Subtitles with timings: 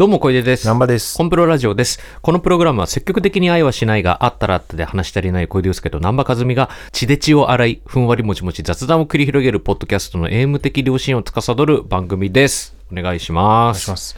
[0.00, 0.64] どうも小出です。
[0.64, 2.00] 南波ですコンプロラジオです。
[2.22, 12.74] このプログラムは積極的に愛はしないが、あったらあったで話し足りない小出祐介と南波和美が血で血を洗い、ふんわりもちもち雑談を繰り広げるポッドキャストのエイム的良心を司る番組です。
[12.90, 13.80] お願いしまお願いす。
[13.82, 14.16] します、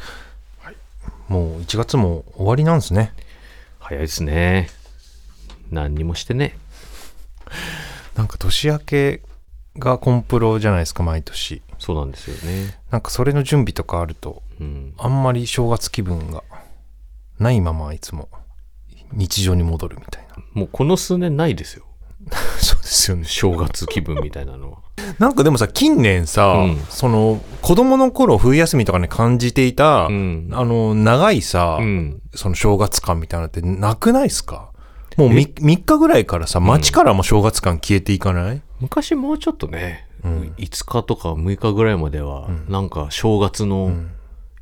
[0.61, 0.77] はい、
[1.27, 3.13] もう1月も終わりなんですね
[3.81, 4.69] 早いですね。
[5.73, 6.57] 何にもしてね。
[8.15, 9.23] なんか年明け
[9.77, 12.79] がコンプロじゃないですか毎年そうなんですよね。
[12.91, 14.95] なんかそれの準備とかあるとうん。
[14.99, 16.45] あんまり正月気分が
[17.39, 18.29] ないままいつも
[19.13, 21.85] 日常に戻るみたいなもうこの数年ないですよ。
[22.59, 24.79] そうですよね正月気分みたいなのは。
[25.19, 30.49] なんかでもさ近年さ、うんその子供の頃冬休みとかに感じていた、うん。
[30.53, 32.23] あの長いさ、うん。
[32.35, 34.71] その正月感みたいなのってなくないですか？
[35.17, 43.93] もう 3, 3日ぐらいからさ街からも正月感消えていかない、昔もうちょっとね、うん5日とか6日ぐらいまでは、なんか正月の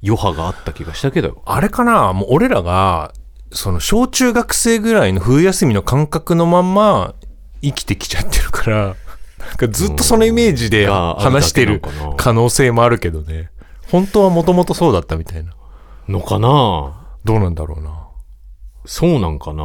[0.02, 3.12] 余波があった気がしたけど、あれかなもう俺らが、
[3.52, 7.15] その小中学生ぐらいの冬休みの感覚のまんま
[7.62, 8.96] 生きてきちゃってるから、
[9.38, 11.82] なんかずっとそのイメージでが話してる
[12.16, 13.51] 可能性もあるけどね。
[13.90, 15.52] 本当はもともとそうだったみたいな。
[16.09, 17.06] のかな？
[17.24, 18.06] どうなんだろうな。
[18.87, 19.62] そうなんかな？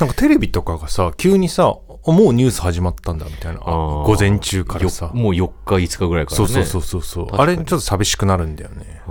[0.00, 1.76] なんかテレビとかがさ、急にさ、
[2.06, 3.60] もうニュース始まったんだみたいな。
[3.60, 5.06] 午前中からさ。
[5.06, 5.12] よ。
[5.14, 6.46] もう4日5日ぐらいからね。
[6.48, 9.02] そうそうそうそうあれちょっと寂しくなるんだよね。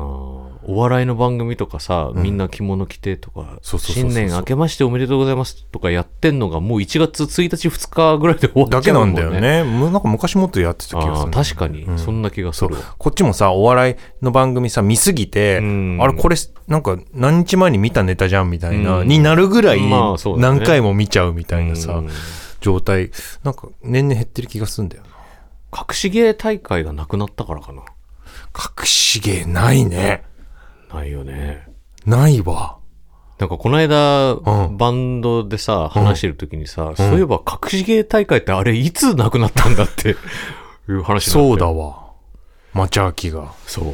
[0.69, 9.41] お笑いの番組とかさ、みんな着物着てとか新年明けましておめでとうございますとかやってんのがもう1月1日2日ぐらいで終わっだけなんちゃうもんね。
[9.41, 9.71] だよね。
[9.79, 11.33] むなんか昔もっとやってた気がするね。
[11.33, 12.81] 確かに、そんな気がするわ。
[12.97, 15.99] こっちもさ、お笑いの番組さ、見すぎて、うん。
[16.01, 16.35] あれこれ、
[16.67, 19.07] なんか何日前に見たネタじゃんみたいな、うん。
[19.07, 19.81] になるぐらい
[20.37, 22.09] 何回も見ちゃうみたいなさ、うん
[22.61, 23.11] 状態、
[23.43, 25.09] なんか年々減ってる気がするんだよな。
[25.79, 27.83] 隠し芸大会がなくなったからかな
[28.55, 30.23] 隠し芸ないね。
[30.93, 31.67] ないよね
[32.05, 32.77] ないわ。
[33.39, 40.15] なんかこの間、うんバンドでさ、話してる時にさ、そういえば隠し芸大会ってあれいつなくなったんだって
[40.89, 42.07] いう話そうだわ。
[42.73, 43.53] マチャーキが。
[43.65, 43.93] そう。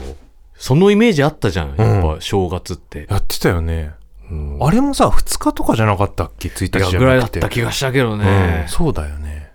[0.55, 3.07] そのイメージあったじゃん、やっぱ正月って。
[3.09, 3.91] やってたよね。
[4.31, 7.29] うんあれもさ、2日とかじゃなかったっけ ?1 いや日じゃぐらいだっ。
[7.29, 8.67] た気がしたけどうねん。
[8.69, 9.51] そうだよね。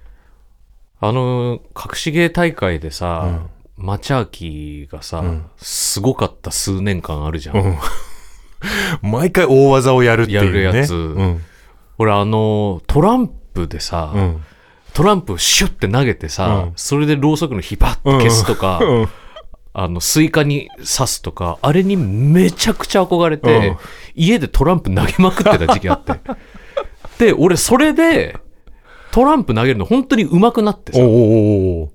[1.01, 3.41] あの、隠し芸大会でさ、
[3.77, 5.23] マチャーキーがさ、
[5.57, 7.57] すごかった数年間あるじゃん。
[7.57, 7.79] うん。
[9.03, 10.63] 毎回大技をやるっていう、ね。
[10.63, 11.43] やるやつうん。
[11.99, 14.45] 俺あの、トランプでさ、うん。
[14.95, 19.09] トランプシュッて投げてさ、うんそれでろうそくの火パッて消すとか、うん
[19.81, 23.77] あの、スイカに刺すとか、あれにめちゃくちゃ憧れて、うん
[24.21, 26.19] 家でトランプ投げまくってた時期あって。
[27.19, 28.37] で、俺それで、
[29.13, 30.99] トランプ投げるの本当に上手くなってさ、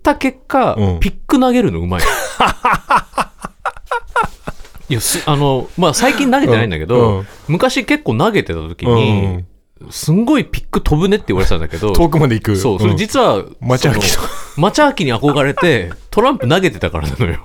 [0.02, 2.08] た結果、うんピック投げるの上手い。
[4.88, 9.44] いや、すあの、まあ、最近投げてないんだけど、うんうん昔結構投げてた時に、
[9.90, 12.56] すんごいピック飛ぶねって言われてたんだけど、遠くまで行く。
[12.56, 17.44] そう、それん実は、マチャーキそのマチャーキに憧れて、トランプ投げてたからなのよ。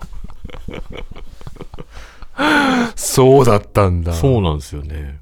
[2.96, 4.12] そうだったんだ。
[4.12, 5.20] そうなんですよね。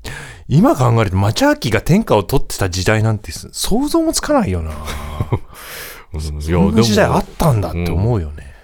[0.49, 4.71] 今考えると、マチャーキが天下を取ってた時代なんてす想像もつかないよな。
[6.13, 8.55] うんいや、そんな時代あでもったんだって思うよね。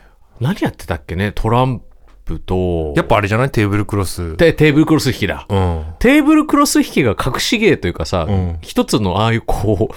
[0.40, 1.32] 何やってたっけね？
[1.34, 1.82] トラン
[2.24, 3.50] プと、やっぱあれじゃない？
[3.50, 4.36] テーブルクロス。
[4.36, 5.46] テテーブルクロス引きだ。
[5.48, 5.84] うん。
[5.98, 9.94] テーブルクロス引きが隠し芸というかさ、うん一つのああいうこう、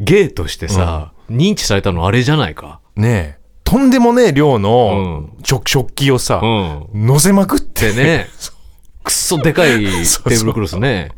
[0.00, 2.80] 芸としてさ、認知されたのあれじゃないか。
[2.96, 3.43] ねえ。
[3.74, 5.36] とんでもねえ量うのん。
[5.42, 6.46] 食食器をさう、
[6.96, 7.06] ん。
[7.06, 7.92] 乗せまくって。
[7.92, 8.28] でね、
[9.02, 11.10] くっそでかいテーブルクロスね。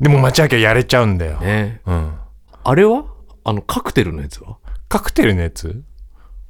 [0.00, 1.38] でもマチャーキはやれちゃうんだよ。
[1.38, 1.80] ね。
[1.86, 2.14] うん。
[2.64, 3.04] あれは？
[3.44, 4.56] あの、カクテルのやつは？
[4.88, 5.84] カクテルのやつ？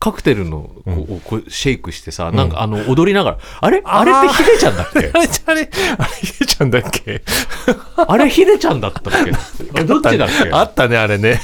[0.00, 3.82] カクテルのこう、こうシェイクしてさ、なんかあの、踊りながら、あれ？
[3.84, 4.98] あれってヒデちゃんだっけ？
[5.12, 7.22] あれ、あれ、あれ、ひでちゃんだっけ？
[7.96, 9.30] あれヒデちゃんだったっけ？
[9.84, 10.50] どっちだっけ？
[10.52, 11.38] あったね、あれね。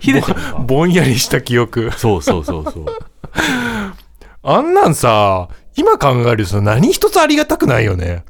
[0.00, 1.90] ヒデちゃんかぼんやりした記憶。
[1.96, 2.86] そうそうそうそう。
[4.42, 8.24] あんなんさ、今考えると何一つありがたくないよね。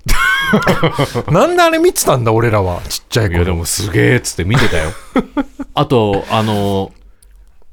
[1.31, 2.81] なんであれ見てたんだ、俺らは。
[2.89, 3.56] ちっちゃいいやで頃。
[3.56, 4.91] もすげえっつって見てたよ。
[5.75, 6.93] あと、あの、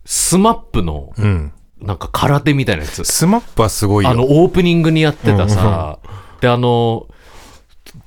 [0.05, 1.51] スマップの、うん。
[1.81, 3.03] なんか空手みたいなやつ。
[3.03, 4.11] スマップはすごいよ。
[4.11, 5.99] あの、オープニングにやってたさ、
[6.41, 7.07] で、あの、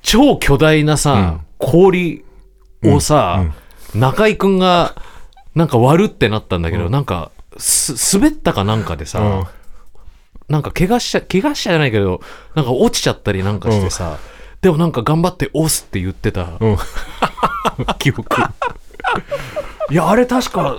[0.01, 2.25] 超巨大なさ、氷
[2.83, 3.45] をさ、
[3.93, 4.95] 中居くんが、
[5.55, 9.47] なんか割るってなったんだけど、なんか、す、滑ったかなんかでさ、うん。
[10.47, 12.21] なんか怪我しちゃ、怪我しちゃじゃないけど、
[12.55, 14.17] なんか落ちちゃったりなんかしてさ、
[14.61, 16.77] でもなんか頑張って押すって言ってた、うん。
[17.99, 18.41] 記憶。
[19.89, 20.77] いや、あれ確か、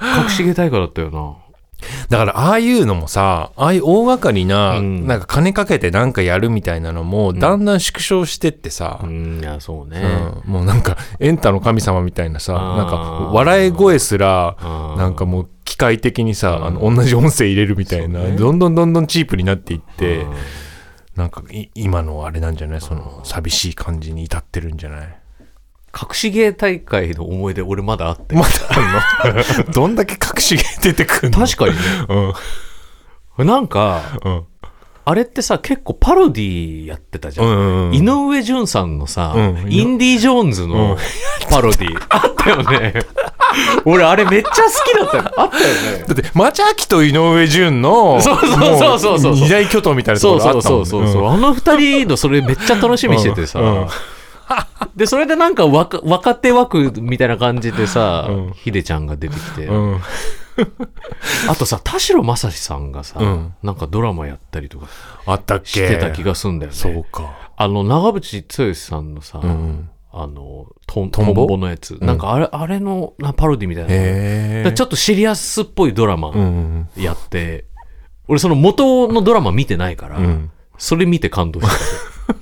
[0.00, 1.43] 隠し芸大会だったよな。
[2.08, 5.06] だからああいうのもさああいう大掛かりな、うん。
[5.06, 10.02] なんか金かけてなんかやるみたいなのもだんだん縮小してってさ、うん、いや、そうね。
[10.44, 10.52] うん。
[10.52, 12.96] もうなんかエンタの神様みたいなさなんか
[13.32, 14.56] 笑い声すら
[14.96, 16.64] なんかもう機械的にさ、うん。
[16.66, 18.36] あの同じ音声入れるみたいな、ね。
[18.36, 20.34] どんどんどんどんチープになっていって、うん。
[21.16, 22.80] なんかい今のあれなんじゃない？
[22.80, 25.18] その寂しい感じに至ってるんじゃない？
[25.96, 28.34] 隠し芸大会の思い出、俺まだあって。
[28.34, 29.64] まだあんの？
[29.72, 31.38] どんだけ隠し芸出てくるの？
[31.46, 31.78] 確かにね。
[33.38, 33.46] うん。
[33.46, 34.42] なんか、うん。
[35.06, 37.46] あれってさ、結構パロディやってたじゃん。
[37.46, 39.66] うんうん井上順さんのさ、うん。
[39.70, 40.70] インディ・ジョーンズうん。
[40.70, 40.96] の
[41.50, 42.94] パロディ、あったよね。
[43.84, 44.52] 俺、あれめっちゃ好
[44.84, 45.24] きだったよ。
[45.36, 45.64] あったよ
[45.98, 46.04] ね。
[46.08, 49.32] だって、町明と井上順の、そうそうそうそうそう。
[49.32, 50.86] も二大巨頭みたいなとこそうろあったもんね。
[50.86, 53.66] そうそうそうそう、あの二人のそれめっちゃ楽しみにしててさ、うん。
[53.66, 53.86] うん
[54.96, 60.00] でそれでなんか若若手枠みたいな感じでさ、うんヒデちゃんが出てきて、うん。
[61.48, 64.86] あとさ田代正史さんがさ、うんなんかドラマやったりとか
[65.26, 65.68] あったっけ？
[65.70, 67.50] してた気がすんだよねそうか。
[67.56, 69.88] あの長渕剛さんのさ、うん。
[70.16, 71.44] あのトントトンボ？
[71.44, 74.72] ンボのやつ、なんかあれあれのなパロディみたいな、へえ。
[74.72, 76.88] ちょっとシリアスっぽいドラマうん。
[76.96, 77.64] やって、
[78.28, 80.50] 俺その元のドラマ見てないから、うん。
[80.78, 81.72] それ見て感動した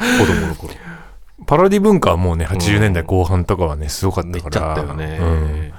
[0.00, 0.49] 子供の頃
[1.50, 4.42] パロディ文化はもうね、80年代後半とかはね、すごかったから。
[4.44, 5.72] めっちゃあったよね、うん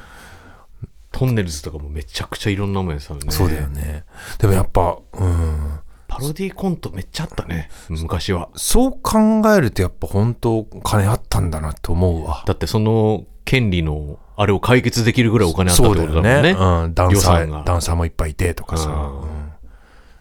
[1.13, 4.05] トンネルズとかもめちゃくちゃいろんなもんやってたよねそうだよね。
[4.37, 5.79] でもやっぱ、うん。
[6.07, 12.43] パロディコントめっちゃあったね昔はそう考えるとやっぱ本当金あったんだなと思うわ。
[12.45, 16.93] だってその権利のあれを解決できるぐらいお金あったってことだもんねうん。
[16.93, 18.89] ダンサー、ダンサーもいっぱいいてとかさ。
[18.89, 19.51] うんうん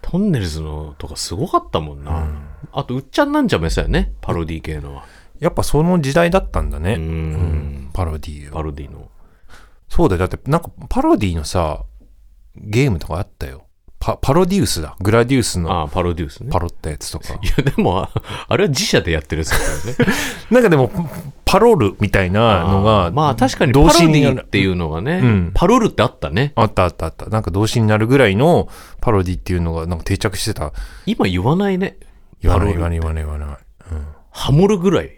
[0.03, 2.27] トンネルズのとかすごかったもんな、
[2.73, 5.05] あとうっちゃんなんちゃんもやってたよねパロディ系のは
[5.41, 6.95] やっぱその時代だったんだね。
[6.95, 8.63] うんうんパロディーパを。
[8.63, 9.11] ロディの
[9.89, 10.19] そうだよ。
[10.21, 11.85] だってなんかパロディーのさ、
[12.57, 13.67] ゲームとかあったよ。
[13.99, 14.97] パパロディウスだ。
[15.01, 17.35] グラディウスのああパロデュースねパロったやつとか。
[17.35, 18.11] いやでもあ
[18.49, 20.15] あれは自社でやってるやつだからね
[20.51, 20.91] なんかでも、
[21.45, 27.27] パロルみたいなのが、あーまあ確かにパ動ロデ詞になるィっていうのがね、うんパロルってあったねあったあったあった。
[27.27, 28.69] なんか動詞になるぐらいの
[29.03, 30.73] パロディっていうのがなんか定着してた。
[31.05, 31.99] 今言わないね
[32.41, 33.57] 言わない言わない言わない言わない。
[34.31, 35.11] ハモるぐらい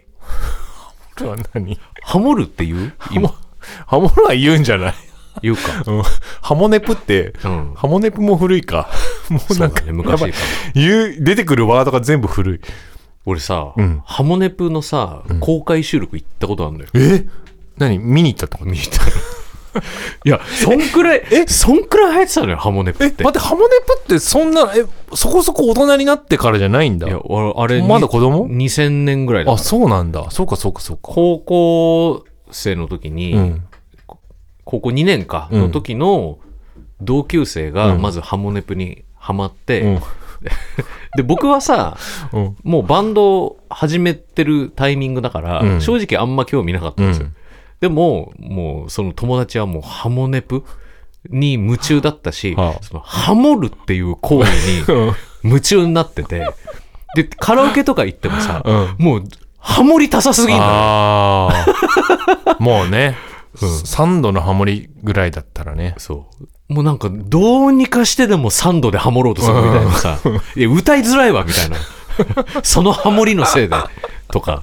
[1.21, 1.29] うん。
[1.29, 1.79] これは何？
[2.03, 2.93] ハモるっていう？
[3.11, 3.33] 今。
[3.87, 4.95] ハモるは言うんじゃない？
[5.43, 5.63] 言うか。
[5.87, 6.03] うん。
[6.41, 7.75] ハモネプって、うん。
[7.75, 8.91] ハモネプも古いか。
[9.31, 10.33] もうなんだね昔
[10.75, 12.61] 言う、出てくるワードが全部古い。
[13.25, 14.03] 俺さ、うん。
[14.05, 16.91] ハモネプのさ、公開収録行ったことあるんだよ。
[16.95, 17.27] え？
[17.79, 17.99] 何？
[17.99, 18.71] 見に行ったってこと？
[18.71, 18.99] 見た
[20.25, 24.85] いやそんくらいえそんくらい流行ってたのよハモネプえ、って待って、ハモネプってそんな、え、
[25.15, 27.11] そこそこ大人になってからじゃないんだい。
[27.11, 30.31] や俺あれまだ子供？2000年ぐらいだあ、そうなんだ。
[30.31, 31.03] そうか、そうか、そうか。
[31.05, 33.65] 高校生の時に、うん。
[34.65, 36.39] 高校2年かうんの時の
[37.01, 40.01] 同級生がうんまずハモネプにハマって、うん。
[41.17, 41.97] で僕はさ
[42.33, 42.57] うん。
[42.63, 47.37] もうバンドを始めてるタイミングだから、うん正直あんま興味なかったんですよ、うん
[47.83, 50.65] でももうその友達はもうハモネプ
[51.29, 55.13] に夢中だったし、はあそのハモるっていう行為に
[55.43, 56.47] 夢中になってて
[57.17, 58.97] でカラオケとか行ってもさ、うん。
[58.99, 59.25] もう
[59.59, 61.67] ハモりたさすぎんのよあ
[62.47, 62.57] あ。
[62.61, 63.17] もうね、
[63.61, 65.95] うん3度のハモリぐらいだったらね。
[65.99, 66.31] そ
[66.71, 66.73] う。
[66.73, 70.19] もうなんか、どうにかしてでも3度でハモろうとするみたいなさ、
[70.57, 71.77] いや、歌いづらいわ、みたいな。
[72.63, 73.77] そのハモリのせいで、
[74.29, 74.63] とか、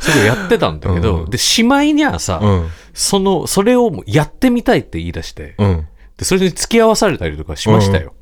[0.00, 2.68] すごいやってたんだけど、うんで、しまいにはさ、うん。
[2.94, 5.88] その、それをやってみたいって言い出して、うん。
[6.16, 8.14] で、それに付き合わされたりとかしましたよ。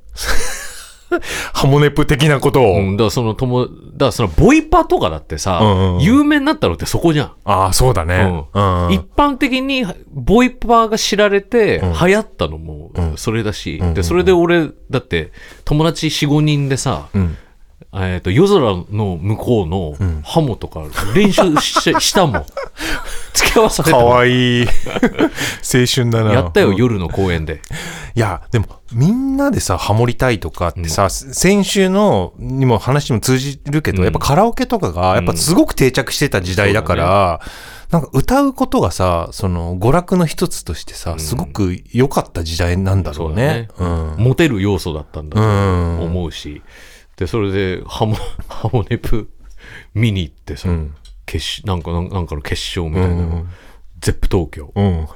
[1.52, 2.78] ハモネプ的なことを。
[2.78, 3.74] うん、だからその友、だか
[4.06, 7.32] らそのボイパとかだってさ、うんうん有名になったのってそこじゃん。
[7.44, 8.46] ああ、そうだね。
[8.52, 8.92] うん。
[8.92, 15.32] 一般的にボイパーが知られてうん流行ったのもうんそれだし、うんでそれで俺だって
[15.64, 17.36] 友達45人でさ、うん。
[17.96, 18.60] えー、と夜空
[18.90, 20.22] の向こうのん。
[20.22, 20.82] ハモとか
[21.14, 22.46] 練習し したもん。
[23.34, 24.66] 付き合わされたかわいい。
[24.66, 26.32] 青春だな。
[26.32, 26.76] やったよ、うん。
[26.76, 27.60] 夜の公園で。
[28.14, 34.04] いや、でも、みんなでさ、ハモりたいとかってさ、先週のにも話も通じるけど、うん。
[34.04, 37.40] やっぱカラオケとかが、やっぱすごく定着してた時代だから、
[37.90, 43.68] なんか歌うことがさ、その娯楽の一つとしてさ、すごく良かった時代なんだろうね。
[43.76, 44.24] そうだうん。
[44.24, 46.00] モテる要素だったんだとうん。
[46.00, 46.62] 思うし、
[47.16, 48.16] でそれでハモ
[48.48, 49.30] ハモネプ
[49.94, 50.94] 見に行ってさ、うん。
[51.26, 53.48] 決勝なんかなんかの決勝みたいなの、うん
[54.00, 55.08] ゼップ東京うん。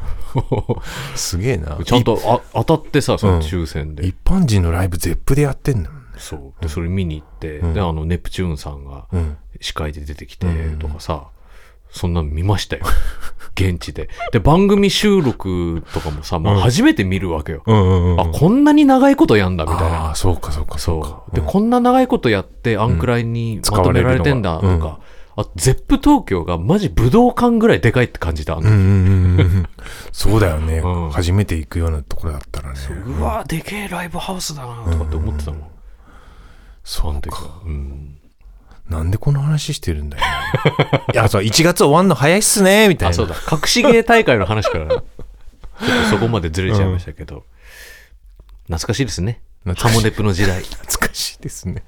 [1.15, 1.79] すげえな。
[1.85, 4.07] ちゃんとあ当たってさ、その抽選で。
[4.07, 6.09] 一般人のライブゼップでやってんだもんね。
[6.17, 6.63] そう。
[6.63, 9.37] で、それ見に行って、うんで、あの、ネプチューンさんがうん。
[9.61, 11.29] 司会で出てきてうんとかさ、
[11.91, 12.87] そんなの見ましたよ。
[13.59, 14.09] 現地で。
[14.33, 17.63] で、番組収録とかもさ、まあ、うん初めて見るわけよ。
[17.67, 18.21] うんうんうん。
[18.21, 20.07] あ、こんなに長いことやんだ、みたいな。
[20.07, 21.23] ああ、そうかそうかそうか。
[21.33, 25.01] で、こんな長いことやって、あんくらいにまとめられてんだ、とか。
[25.37, 28.57] あ、ゼップ東京がマジ武道館ぐらいでかいって感じた。
[28.57, 29.69] あのうんうんうんうん。
[30.11, 31.11] そうだよねうん。
[31.11, 32.79] 初めて行くようなところだったらね。
[33.07, 35.63] うわでけえライブハウスだな、とかって思ってたもん。
[36.83, 38.18] そうてかうん。
[38.89, 40.25] なんでこの話してるんだよ。
[41.13, 43.11] いや、そう、1月終わんの早いっすね、みたいな。
[43.11, 43.35] あ、そうだ。
[43.51, 47.45] 隠し芸大会の話から、 ちょっとそこまでずれちゃいましたけど。
[48.65, 49.41] 懐かしいですね。
[49.77, 50.63] ハモネプの時代。
[50.63, 51.83] 懐かしいですね。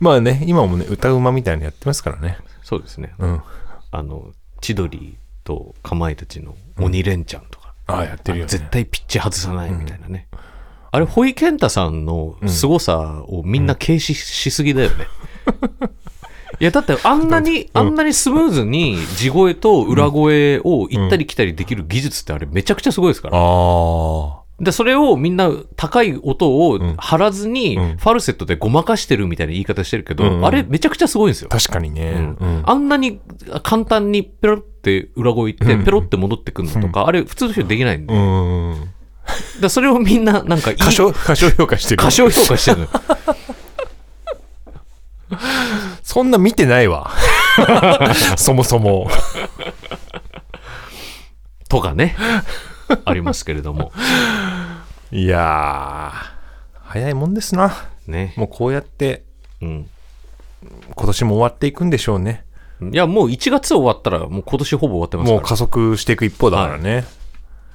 [0.00, 2.38] まあね、今もね、歌うまみたいなのやってますからね。
[2.62, 3.14] そうですね。
[3.18, 3.42] うん。
[3.90, 7.74] あの、千鳥とかまいたちの鬼レンチャンとか。
[7.86, 8.48] ああ、やってるよね。
[8.48, 10.28] 絶対ピッチ外さないみたいなね。
[10.90, 15.06] あれ、ホイケンタさんの凄さをみんな軽視しすぎだよね。
[16.60, 23.38] いや、だってあんなに、 あんなにスムーズに地声と裏声を行ったり来たりできる技術ってあれめちゃくちゃすごいですから。
[23.38, 23.40] あ
[24.42, 24.46] あ。
[24.58, 31.48] で、それをみんな高い音を張らずに、うんファルセットでごまかしてるみたいな言い方してるけど、うんうんあれめちゃくちゃすごいんですよ。
[31.50, 32.34] 確かにね。
[32.40, 32.62] うん。
[32.64, 33.20] あんなに
[33.62, 38.14] 簡単にペロって裏声行って、ペロって戻ってくるのとか、あれ普通の人できないんで。
[38.14, 42.02] うだそれをみんななんかいい過小、過小評価してる。
[42.02, 42.88] 過小評価してる。
[46.02, 47.10] そんな見てないわ。
[48.36, 49.08] そもそも。
[51.68, 52.16] とかね。
[53.04, 53.92] ありますけれども。
[55.10, 57.88] いやー、早いもんですな。
[58.06, 58.34] ね。
[58.36, 59.24] もうこうやって、
[59.60, 59.90] うん。
[60.94, 62.44] 今年も終わっていくんでしょうね。
[62.80, 65.38] いや、もう1月終わったら、もう今年ほぼ終わってますから。
[65.38, 67.04] もう加速していく一方だからね。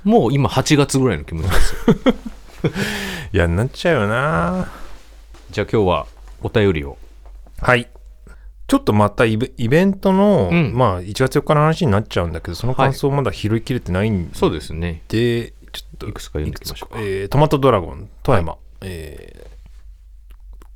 [0.04, 1.96] もう今8月ぐらいの気持ちですよ。
[3.34, 4.72] いや、なっちゃうよな。
[5.52, 6.06] じゃあ今日は
[6.42, 6.98] お便りを。
[7.62, 7.90] はい。
[8.68, 15.04] ちょっとまたイベイベントの、うんまあ1月4日の話になっちゃうんだけど、その感想まだ拾いきれてないんで、そうですね。
[15.72, 17.00] ちょっといくつか読んでいきましょうか。
[17.02, 19.46] えートマトドラゴン、富山、え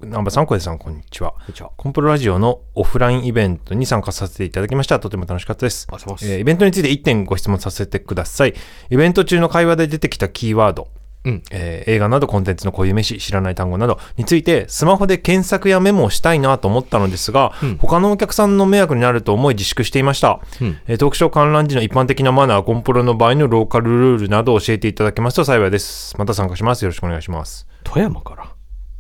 [0.01, 1.33] ー、南波さん、小江さん、こんにちは。
[1.53, 4.99] じゃあ、コンプロラジオのオフラインイベントに参加させていただきました。
[4.99, 8.53] とても楽しかったですえーイベントについて1点ご質問させてください。
[8.89, 10.89] イベント中の会話で出てきたキーワード、
[11.25, 11.43] うん。
[11.51, 20.39] えー映画などコンテンツの固有名詞、知らない単語などについてスマホで検索やメモをしたいなと思ったのですが、うん他のお客さんの迷惑になると思い自粛していました。
[20.61, 26.17] うんえートークショー観覧時の一般的なマナー、コンプロの場合のローカルルールなどを教えていただけますと幸いです。
[26.17, 26.83] また参加します。
[26.83, 27.67] よろしくお願いします。
[27.83, 28.51] 富山から。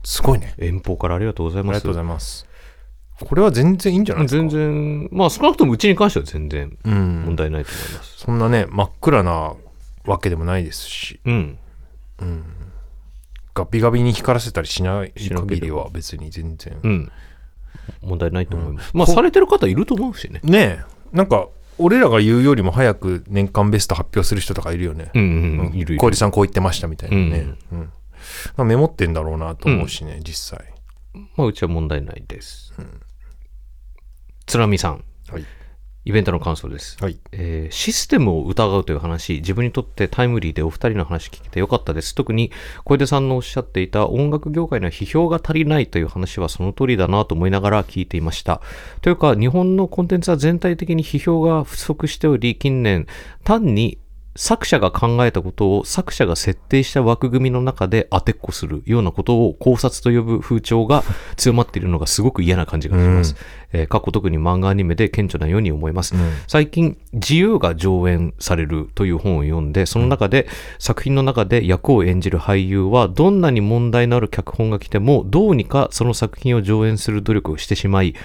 [0.03, 0.53] すごいね。
[0.57, 1.69] 遠方からありがとうございます。
[1.69, 2.47] ありがとうございます。
[3.19, 4.41] これは全然いいんじゃないですか？
[4.41, 7.35] 全然、まあ少なくともうちに関しては全然うん問。
[7.37, 8.17] 題ないと思います。
[8.17, 9.53] そんなね、真っ暗な
[10.05, 11.57] わけでもないですし、うん。
[13.53, 16.77] ガビガビに光らせたりしない限りは別に全然。
[16.83, 17.11] うん。
[18.01, 18.91] 問題ないと思います。
[18.93, 20.41] まあされてる方いると思うしね。
[20.43, 25.11] ねえ、なんか、俺らが言うよりも早く年間ベスト発表する人とかいるよね。
[25.13, 25.97] うんうんうん。
[25.97, 27.55] 小出さんこう言ってましたみたいなね。
[27.71, 27.79] うん。
[28.57, 30.73] まあメモってんだろうなと思うしね、実際。
[31.35, 32.73] まあうちは問題ないです。
[34.45, 35.03] つらみさん。
[35.29, 35.45] はい。
[36.05, 36.97] イベントの感想です。
[37.01, 37.17] はい。
[37.31, 42.13] えーシステムを疑うという話、自分にとってタイムリーでお二人の話聞けてよかったです。
[42.13, 42.51] 特に
[42.83, 48.61] 小出さんのおっしゃっていた音楽業界の批評が足りないという話はその通りだなと思いながら聞いていました。
[49.01, 53.07] というか、日本のコンテンツは全体的に批評が不足しており、近年
[53.43, 53.97] 単に
[54.35, 61.03] 作者が考えたことを作者が設定した枠組みの中で当てっこするようなことを考察と呼ぶ風潮が
[61.37, 63.35] 強まっているのがすごく嫌な感じがします。
[63.71, 66.15] えー過去特に漫画アニメで顕著なように思います。
[66.47, 70.47] 最近、自由が上演されるという本を読んで、その中で、
[70.79, 78.15] 作品の中で役を演じる俳優は、どんなに問題のある脚本が来ても、どうにかその作品を上演する努力をしてしまい、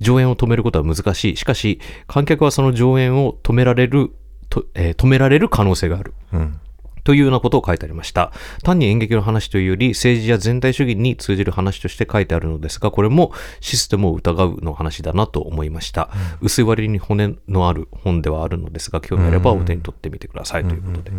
[0.00, 1.36] 上演を止めることは難しい。
[1.36, 4.12] しかし、観客はその上演を止められる、
[4.50, 6.12] とえー止められる可能性がある。
[6.32, 6.60] うん。
[7.02, 8.32] というようなことを書いてありました。
[8.62, 16.10] 単に演劇の話というより、政治や全体主義に通じる話として書いてあるのですが、これもシステムを疑うの話だなと思いました。
[16.42, 21.12] 薄い割に骨のある本ではあるのですが、興味あればお手に取ってみてくださいということで。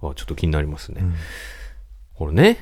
[0.00, 1.02] あちょっと気になりますね。
[2.18, 2.58] これね。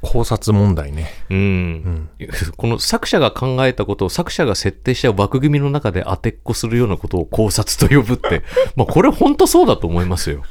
[0.00, 1.10] 考察問題ね。
[1.30, 2.08] うん、
[2.56, 8.42] この作者が考えたことを作者が設定した枠組みの中で当てっこするようなことを考察と呼ぶって、
[8.76, 10.42] まあこれ本当そうだと思いますよ。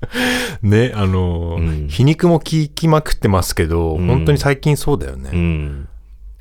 [0.62, 5.30] ね、あのーうん皮肉も聞きまくってますけど、ん本当に最近そうだよね。
[5.32, 5.88] うん。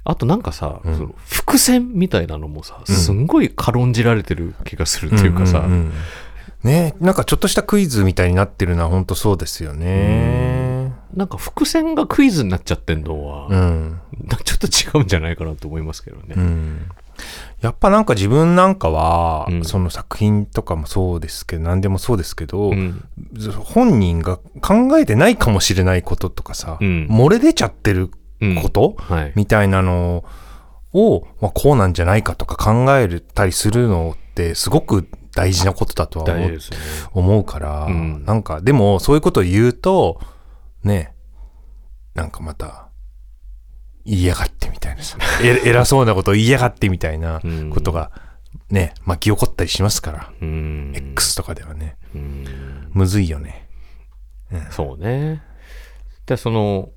[0.04, 5.94] あとなんかさ、その伏線みたいなのもさ、すんごい軽んじられてる気がするっていうかさ、んんん
[6.64, 10.75] ねなんかちょっとしたクイズみたいになってるのは本当そうですよね。
[11.16, 14.02] なんか伏線がクイズになっちゃってんのは、うん。
[14.44, 16.36] ちょっと違うんじゃないかなと思いますけどね。
[16.36, 16.82] うん。
[17.62, 23.04] やっぱなんか自分なんかは、うんその作品とかもそうですけど、何でもそうですけど、うん
[23.64, 29.32] 本人が考えてないかもしれないこととかさ、うん漏れ出ちゃってるうんこと、はい。
[29.36, 30.26] みたいなの
[30.94, 36.26] を、まあ、こうなんじゃないかとか考えたりするのってすごく大事なことだとは
[37.14, 40.20] 思うから、うんなんかでもそういうことを言うと
[40.86, 41.14] ね
[42.14, 42.90] なんかまた
[44.06, 45.02] 言いやがってみたいな
[45.66, 47.70] 偉そうなことを言いやがってみたいなうん。
[47.72, 48.12] ことが
[48.70, 50.94] ね巻き起こったりしますから、うん。
[50.96, 51.98] X とかではね。
[52.14, 52.90] うん。
[52.94, 53.68] むずいよね。
[54.72, 55.44] そうね。
[56.26, 56.90] で、その、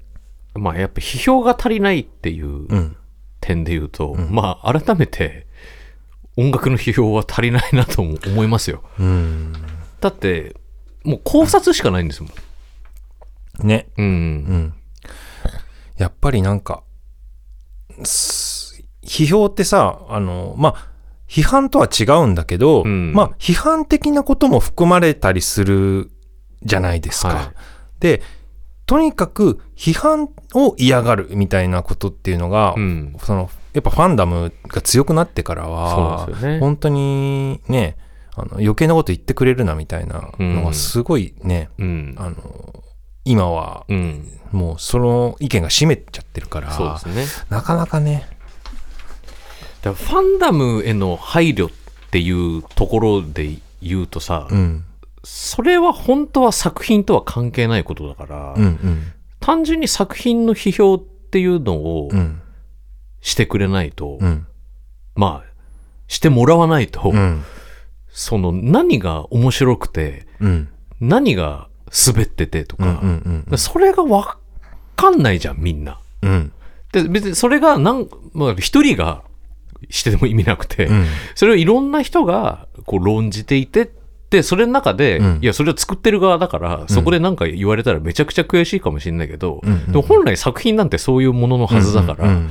[0.55, 2.97] まあやっぱ批評が足りないっていううん。
[3.41, 5.47] 点で言うと、まあ改めて
[6.37, 8.83] 音楽の批評は足りないなとも思いますよ。
[8.99, 9.53] うん。
[10.01, 10.55] だって、
[11.05, 12.33] もう考察しかないんですもん。
[13.63, 14.05] ねうん。
[14.07, 14.75] うん
[15.97, 16.85] やっぱりなんか
[18.05, 20.89] す批評ってさあのまあ
[21.27, 26.11] 批判とは違うんだけど、うんまあ批判的なことも含まれたりする
[26.63, 27.29] じゃないですか。
[27.29, 27.49] はい
[28.01, 28.23] で
[28.87, 33.17] とにかく批判を嫌がるみたいなことっていうのが、うん。
[33.21, 37.99] そのやっぱファンダムが強くなってからはね本当にね
[38.35, 42.15] あの余計なこと言ってくれるなみたいなのがすごいね、うん。
[42.17, 42.83] あの
[43.31, 44.33] 今はうん。
[44.53, 47.45] もうその意見が占めちゃってるからそうですね。
[47.51, 48.27] なかなかね。
[49.83, 51.71] だファンダムへの配慮っ
[52.11, 54.85] ていうところで言うとさ、うん。
[55.23, 59.13] それは本当は作品とは関係ないことだから、うんうん。
[59.41, 62.41] 単純に作品の批評っていうのをうん。
[63.21, 64.47] してくれないと、うん。
[65.15, 65.53] まあ、
[66.07, 67.45] してもらわないと、うん。
[68.09, 70.69] その何が面白くて、うん。
[71.01, 71.69] 何が
[72.07, 73.03] 滑っててとか、
[73.57, 74.37] それがわ
[74.97, 76.01] かんないじゃん、みんな。
[76.23, 76.53] うん。
[76.93, 79.23] で、別にそれがなん、まあ、一人が
[79.91, 81.07] しても意味なくて、うん。
[81.35, 83.91] それをいろんな人がこう論じていて、
[84.31, 85.39] で、それの中で、うん。
[85.41, 92.51] いや、それを作ってる側だから、そこで何か言われたらめちゃくちゃ悔しいかもしれないけど、うんうんでも本来作品なんてそういうもののはずだから、うん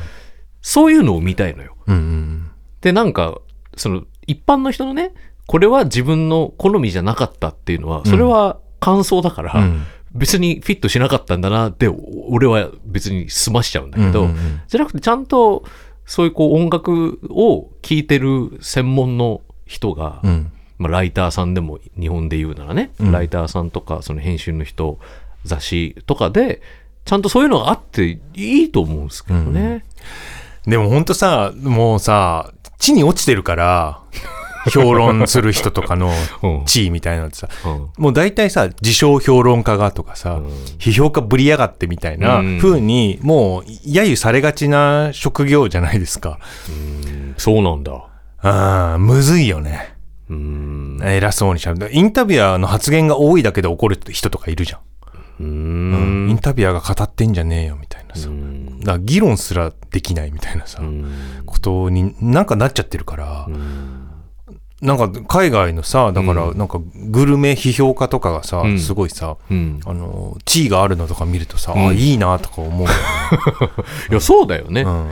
[0.59, 1.75] そういうのを見たいのよ。
[1.87, 2.51] うんうん。
[2.81, 3.39] で、なんか、
[3.77, 5.13] その、一般の人のね、
[5.45, 9.83] これは自分の好みじゃなかったっていうのは、それは感想だから、うん。
[10.13, 11.89] 別にフィットしなかったんだなって、
[12.29, 14.61] 俺は別に済ましちゃうんだけど、うんうんうん。
[14.67, 15.63] じゃなくてちゃんと、
[16.05, 20.51] そういうこう音楽を聴いてる専門の人が、うん。
[20.77, 23.11] まあ、ライターさんでも日本で言うならね、うん。
[23.11, 24.99] ライターさんとかその編集の人
[25.43, 26.61] 雑誌とかで
[27.05, 29.85] ちゃんとそういうのがあっていいと思うんですけどね。
[30.65, 34.01] でもほんとさもうさ地に落ちてるから
[34.69, 36.11] 評論する人とかの
[36.43, 40.47] うん地位みたいなのってさうんもう大体さ自称評論家がとかさ、うん
[40.79, 46.39] 批評家ぶりやがってみたいなうん風にもう揶揄されがちな職業じゃないですか。
[47.37, 47.91] そうなんだ。
[48.41, 49.95] ああ、むずいよね。
[50.29, 50.99] うん。
[51.03, 51.95] 偉そうにしゃべる。
[51.95, 54.79] インタビュアーの発言が多いだけで怒る人とかいるじゃん。
[55.39, 56.39] うインん。
[56.39, 58.29] タビュアーが語ってんじゃねえよみたいなさ。
[58.29, 60.81] うんだから議論すらできないみたいなさ、
[61.45, 63.47] ことになんかなっちゃってるから、
[64.81, 69.79] なんか海外のさ、だからなんかグルメ批評家とかがさ、うんすごいさ、うん。
[69.85, 72.93] あの、地位があるのとか見るとさ、うんあ、いいなとか思うよね。
[74.11, 74.81] いや、そうだよね。
[74.81, 75.09] うん。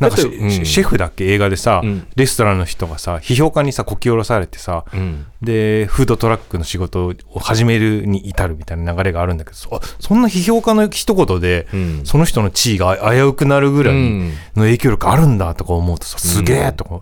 [0.00, 1.24] なんかシェフだっけ？
[1.32, 5.26] 映画でさ、うんレストランの人がさ、批評家にさ、こき下ろされてさ、うん。
[5.42, 12.00] で、フードトラックの仕事を始めるに至るみたいな流れがあるんだけど、そそんな批評家の一言で、うん。
[12.04, 17.00] その人の地位が危うくなるぐらいうんの影響力あるんだとか思うとさ、すげえとか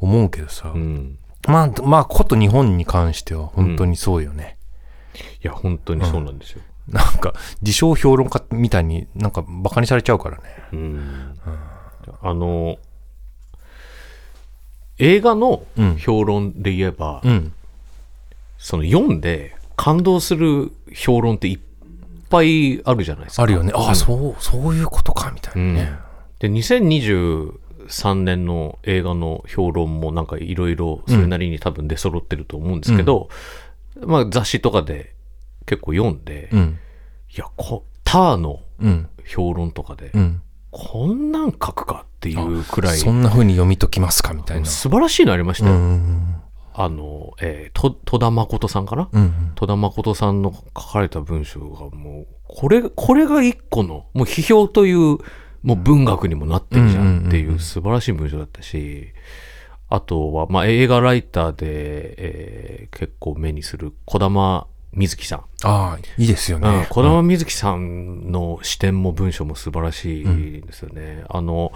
[0.00, 1.18] 思うけどさ、うん。
[1.46, 4.56] まあ、まあ、こと日本に関しては本当にそうよね。
[5.42, 6.62] いや、本当にそうなんですよ。
[6.88, 10.42] なんか、自称評論家みたいになんかバカにされちゃうからね。
[10.72, 11.38] うん。
[12.22, 12.78] あの、
[14.98, 17.52] 映画のうん評論で言えば、うん。
[18.58, 21.58] その読んで感動する評論っていっ
[22.30, 23.42] ぱいあるじゃないですか。
[23.42, 23.72] あるよね。
[23.74, 25.92] ああ、そう、そういうことか、みたいなね。
[26.38, 26.48] で、
[27.88, 33.28] 2023年の映画の評論もなんかいろいろそれなりに多分出揃ってると思うんですけど、
[34.04, 35.14] まあ雑誌とかで
[35.66, 36.78] 結構読んで、いうん。
[37.34, 39.08] や、こターのうん。
[39.26, 40.42] 評論とかで、うん。
[40.70, 44.66] こんなん書くかっていうくらい、そんな風に読み解きますか、みたいな。
[44.66, 45.74] 素晴らしいのありましたうよ。
[45.78, 46.42] ん。
[46.74, 49.52] あの、えーと戸田誠さんかな、うん。
[49.54, 55.18] 戸田誠さんの書かれた文章がもう、これ、これが一個の、もう批評という、
[55.66, 59.08] もう文学にもなってるじゃんっていう素晴らしい文章だったし、
[59.88, 65.38] あとは、まあ映画ライターで、えー結構目にする小玉瑞希さん。
[65.64, 66.86] ああ、いいですようんね。
[66.88, 71.24] 小玉瑞希さんの視点も文章も素晴らしいですよね。
[71.28, 71.72] あの、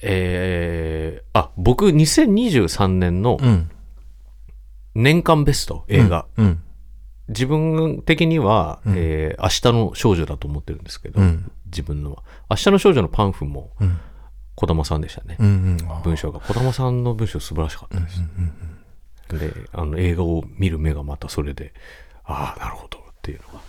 [0.00, 3.70] えー、あ、僕2023年のうん。
[4.94, 6.26] 年間ベスト映画。
[6.38, 6.62] うん。
[7.28, 11.50] 自分的には、うんえー明日の少女だと思ってるんですけど、うん。
[11.66, 12.22] 自分のは。
[12.50, 13.98] 明日の少女のパンフもうん。
[14.54, 15.36] 児玉さんでしたね。
[15.40, 15.46] うん。
[15.46, 15.50] う
[15.98, 16.02] ん。
[16.02, 16.40] 文章が。
[16.40, 18.20] 児玉さんの文章素晴らしかったです。
[19.38, 21.72] で、あの映画を見る目がまたそれで、
[22.24, 23.60] ああ、なるほどっていうのが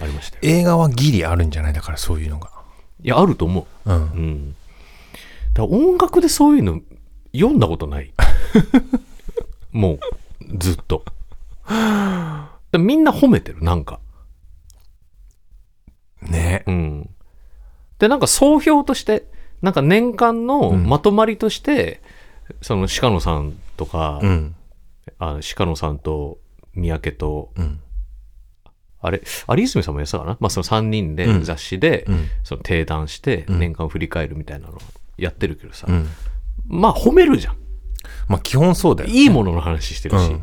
[0.00, 0.40] ありましたよ。
[0.42, 1.72] 映画はギリあるんじゃない？
[1.72, 2.50] だからそういうのが。
[3.02, 3.90] いや、あると思う。
[3.90, 3.96] うん。
[3.96, 4.56] うん。
[5.54, 6.80] だ音楽でそういうの
[7.34, 8.12] 読んだことない。
[9.72, 11.04] もう、ずっと。
[12.74, 14.00] でみんな褒めてる、なんか。
[16.20, 16.64] ね。
[16.66, 17.10] うん。
[18.00, 19.28] で、なんか総評として、
[19.62, 22.02] なんか年間のうんまとまりとして、
[22.62, 24.56] その鹿野さんとか、うん。
[25.20, 26.38] あ鹿野さんと
[26.74, 27.80] 三宅と、うん。
[29.00, 30.36] あれ、有泉さんもやってたかな？
[30.40, 32.28] まあその3人でうん雑誌で、うん。
[32.42, 34.78] その定談してうん年間振り返るみたいなの
[35.16, 36.08] やってるけどさ、うん。
[36.66, 37.56] まあ褒めるじゃん。
[38.26, 39.10] まあ基本そうだよ。
[39.10, 40.34] いいものの話してるし。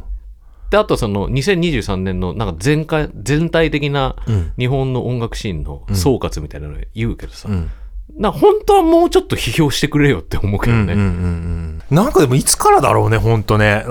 [0.72, 4.54] うんで、あとその2023年のなんか全体全体的なうん。
[4.58, 7.70] 日本の音楽シーンの総括みたいなの言うけどさ、うん。
[8.18, 10.94] な本当はもうちょっと批評してくれよって思うけどね。
[10.94, 11.28] うんうんうんう
[11.68, 13.84] んなんかでもいつからだろうね、ほんとね。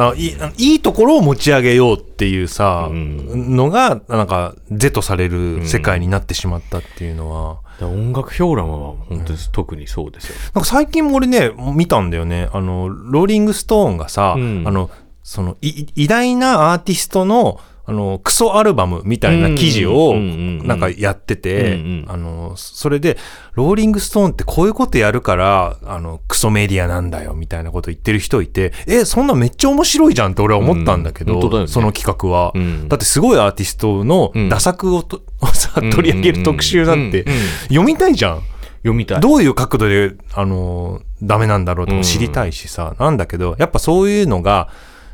[0.57, 7.59] いいところを持ち上げようっていうさ、うんのが、なんか、是とされる世界になってしまったっていうのは。
[7.79, 10.37] だから音楽評論は本当に特にそうですよ。
[10.55, 12.49] なんか最近も俺ね、見たんだよね。
[12.55, 14.91] あの、ローリングストーンがさ、うんあの、
[15.31, 20.61] その、い偉大なアーティストの、あの、クソアルバムみたいな記事を、うんうんうん。
[20.63, 22.07] うんなんかやってて、うんうん。
[22.09, 23.17] あの、それで、
[23.55, 31.69] ローリングストーンってこういうことやるから、あの、クソメディアなんだよ、みたいなこと言ってる人いて、え、そんなめっちゃ面白いじゃんって俺は思ったんだけど、うんね。
[31.69, 32.51] その企画は。
[32.53, 32.89] うん。
[32.89, 34.49] だってすごいアーティストのうん。
[34.49, 35.23] 打作をと、
[35.55, 37.23] さ取り上げる特集なんて。
[37.23, 37.39] うんうん。
[37.39, 38.43] うん読みたいじゃん。
[38.83, 39.21] 読みたい。
[39.21, 44.69] どういう角度で、あの、ダメなんだろうとか知りたいしさ、なんだけど、やっぱそういうのが、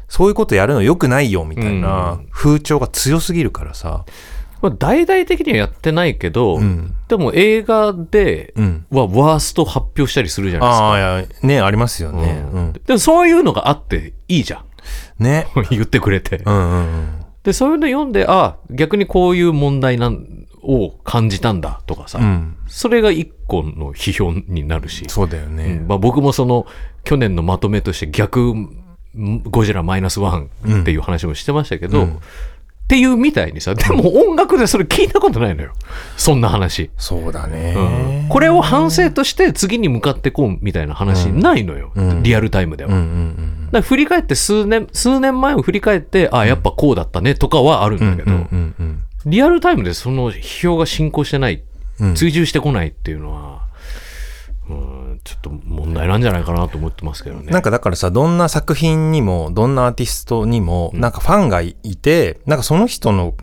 [0.09, 4.05] そういうことやるの良くないよ、みたいな風潮が強すぎるからさ。
[4.63, 6.95] まあ、大々的にはやってないけど、うん。
[7.09, 8.87] でも映画でうん。
[8.91, 11.45] はワースト発表したりするじゃないですか。
[11.45, 12.45] あね、ありますよね。
[12.53, 12.73] ううんん。
[12.73, 15.23] でもそういうのがあっていいじゃん。
[15.23, 15.47] ね。
[15.71, 16.39] 言ってくれて。
[16.45, 17.09] うんうんうん。
[17.43, 20.27] で、そういうの読んで、あ逆にこういう問題なん
[20.63, 22.57] を感じたんだとかさ、うん。
[22.67, 25.87] それが一個の批評になるし、そうだようねん。
[25.87, 26.67] まあ、僕もその
[27.05, 28.86] 去年のまとめとして逆ん
[29.45, 30.51] ゴジラマイナスワン
[30.83, 32.21] っていう話もしてましたけど、うん
[32.87, 35.73] っていうみたいにさ、でも音楽でそれ聞いたことないのよ。
[36.17, 36.89] そんな話。
[36.97, 38.29] そうだうんね。
[38.31, 41.91] これを反省として次に向かってこうみたいな話ないのよ。
[41.97, 42.93] うんリアルタイムでは。
[42.93, 48.09] うんうんだから振り返って数年、数年前を振り返って、ああ、やっぱこうだったねとかはあるんうん。
[48.09, 51.65] うんだけど、うんうんリアルタイムでその批評が進行してない、
[51.99, 52.15] うん。
[52.15, 53.63] 追従してこないっていうのは、
[54.71, 57.51] うん、ちょっと問題なんじゃないかなと思ってますけどね。
[57.51, 63.35] なんかだからさ、どんな作品にも、どんなアーティストにも、なんかファンがいて、なんかその人の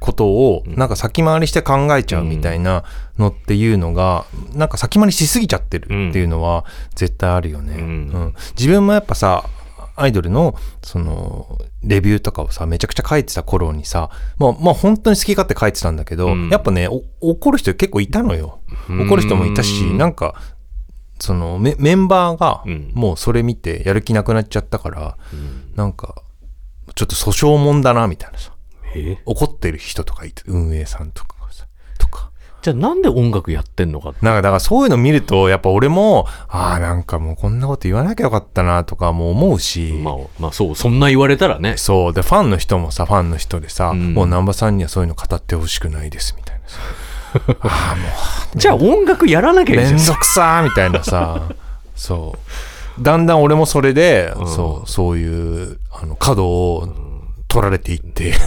[0.00, 2.84] ことを、なんか先回りして考えちゃうみたいな
[3.18, 7.74] のっていうのが、なんか先回りしすぎちゃってるっていうのは絶対あるよね。
[7.74, 7.84] うんう
[8.18, 9.44] ん自分もやっぱさ、
[9.96, 18.60] アイドルの、その、レビューとかをさ、めちゃくちゃ書いてた頃にさ、まあ、まあ本当に好き勝手書いてたんだけど、うんやっぱね、お怒る人結構いたのよ。
[18.88, 20.34] うん怒る人もいたし、なんか、
[21.20, 26.22] そのメメンバーがうんもうそれ見てやる気なくなっちゃったから、うんなんか、
[26.94, 28.52] ちょっと訴訟もんだな、みたいなさ。
[28.94, 29.18] え？
[29.24, 31.66] 怒ってる人とかいて、運営さんとかがさ、
[31.98, 32.32] とか。
[32.60, 41.76] じゃあなんで音楽やってんのかなんか、だからそういうの見ると、やっぱ俺も、ああ、なんかもうこんなこと言わなきゃよかったな、とかもう思うし、まあ、まあそう、そんな言われたらね。
[41.78, 42.12] そう。
[42.12, 46.78] で、ファンの人もさ、ファンの人でさ、うんもう南波さんにはそういうの語ってほしくないです、みたいなさ。
[47.34, 47.70] も
[48.56, 49.98] じゃあ音楽やらなきう、ゃいいじゃん。
[49.98, 51.42] めんどくさー、みたいなさ、
[51.94, 52.36] そ
[52.98, 53.02] う。
[53.02, 56.88] だんだん俺もそれで、うんそう、そういう、あの、角を
[57.48, 58.34] 取られていって。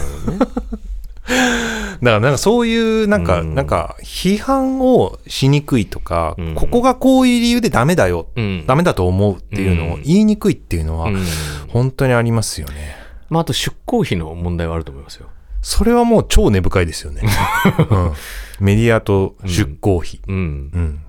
[1.25, 8.65] だからなんかそういう、なんか、うんなんか、批判をしにくいとか、うんここがこういう理由でダメだよ、うん。
[8.67, 11.25] ダメだと思うっていうのをうん言いにくいっていうのは、うん
[11.69, 12.95] 本当にありますよね。
[13.29, 15.27] まあ、あと出向費の問題はあると思いますよ。
[15.63, 17.21] それはもう超根深いですよね。
[17.89, 18.11] うん、
[18.59, 20.19] メディアと出向費。
[20.27, 20.35] うん。
[20.35, 20.39] う
[20.79, 20.99] ん。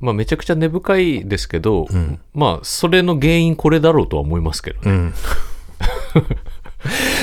[0.00, 4.90] まあ、めちゃくちゃ根深いですけど、うんまあ、それの原因これだろうとは思いますけどね。
[4.90, 5.14] うん。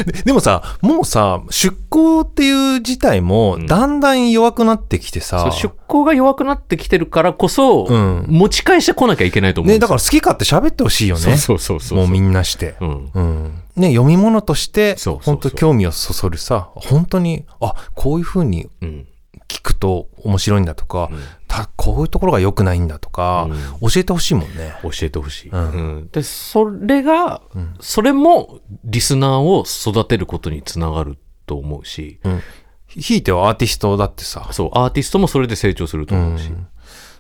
[0.06, 11.22] ででもさ、もうさ、出向っていう事態もうんだんだん弱くなってきてさ、そう出向が弱くなってきてるからこそ、うん持ち返してこなきゃいけないと思うんね、だから好き勝手喋ってほしいよね。
[11.22, 11.98] そうそうそうそう。
[11.98, 12.76] もうみんなして。
[12.80, 13.12] うん。
[13.14, 13.62] うん。
[13.76, 19.08] ね、読み物として、そうそうそう本当興味をそそるさ、本当に、あ、こういう風にうん。
[19.48, 21.10] 聞くと面白いんだとか、
[21.58, 23.48] あこういうところが良くないんだとか、
[23.82, 24.74] 教えてほしいもんね。
[24.84, 32.42] 教えてほしい、うんうんでそれが、んそれもリスナーを育てることにつながると思うし、うん。
[32.88, 34.50] ひいてはアーティストだってさ。
[34.52, 36.68] そうアーティストもそれで成長すると思うし、うん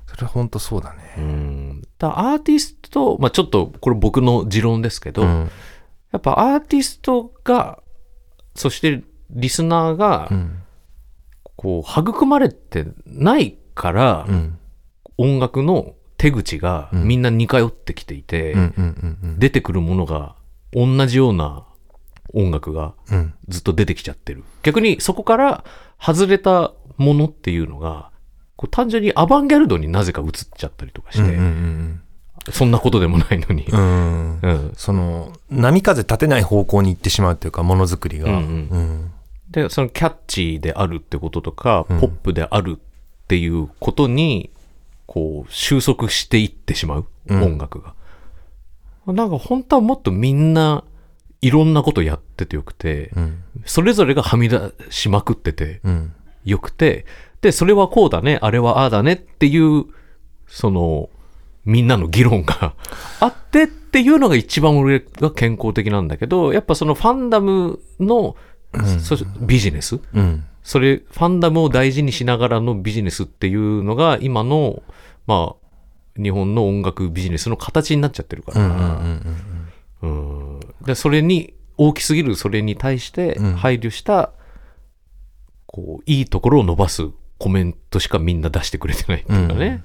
[0.08, 1.16] それは本当そうだね。
[1.18, 5.52] うんだからアーティスト、まあ、ちょっとこれ僕の持論ですけど、うん。
[6.12, 7.82] やっぱアーティストが
[8.56, 10.64] そしてリスナーがうん。
[11.58, 14.58] こう育まれてないから、うん。
[15.18, 18.56] 音楽の手口がみんな似通ってきていて。
[19.38, 20.36] 出てくるものが
[20.72, 21.66] 同じような
[22.34, 23.34] 音楽がうん。
[23.48, 24.44] ずっと出てきちゃってる。
[24.64, 25.64] 逆にそこから
[26.00, 28.12] 外れたものっていうのが、
[28.56, 31.38] こう単純にアバンギャルドになぜか移っちゃったりとかして。
[32.52, 33.66] そんなことでもないのに。
[33.66, 34.40] うん。
[34.42, 38.30] うんその、波風立てない方向に行ってしまうっていうか、ものづくりが。
[38.30, 38.46] うんうんう
[38.80, 39.12] ん。
[39.58, 44.52] で、そのキャッチーであるってこととか、うんポップであるっていうことに、
[45.08, 47.96] こう、収束していってしまう、うん音楽が。
[49.08, 50.84] なんか本当はもっとみんな
[51.42, 53.44] いろんなことやっててよくて、うん。
[53.66, 56.14] それぞれがはみ出しまくっててうん。
[56.46, 57.06] よくて、
[57.42, 59.86] で、それはこうだね、あれはああだねっていう、
[60.48, 61.10] その、
[61.66, 62.74] みんなの議論が
[63.20, 68.36] あってっていうのが一番俺が健康的なんだけど、やっぱそのファンダムの、そ
[69.42, 70.00] ビジネス？
[70.14, 70.46] うん。
[70.64, 74.84] それ、ファンダムを大事にしながらのビジネスっていうのが今の、
[75.26, 78.52] まあ、日本の音楽ビジネスの形になっちゃってるか
[80.86, 83.54] ら、それに、大きすぎるそれに対してうん。
[83.54, 84.32] 配慮した、
[85.68, 87.04] こう、いいところを伸ばす
[87.38, 89.84] コメントしかみんな出してくれてないっていうかね。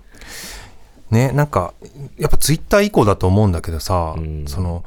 [1.10, 1.74] ね、なんか、
[2.16, 4.46] やっぱツイッター以降だと思うんだけどさ、うん。
[4.46, 4.84] その、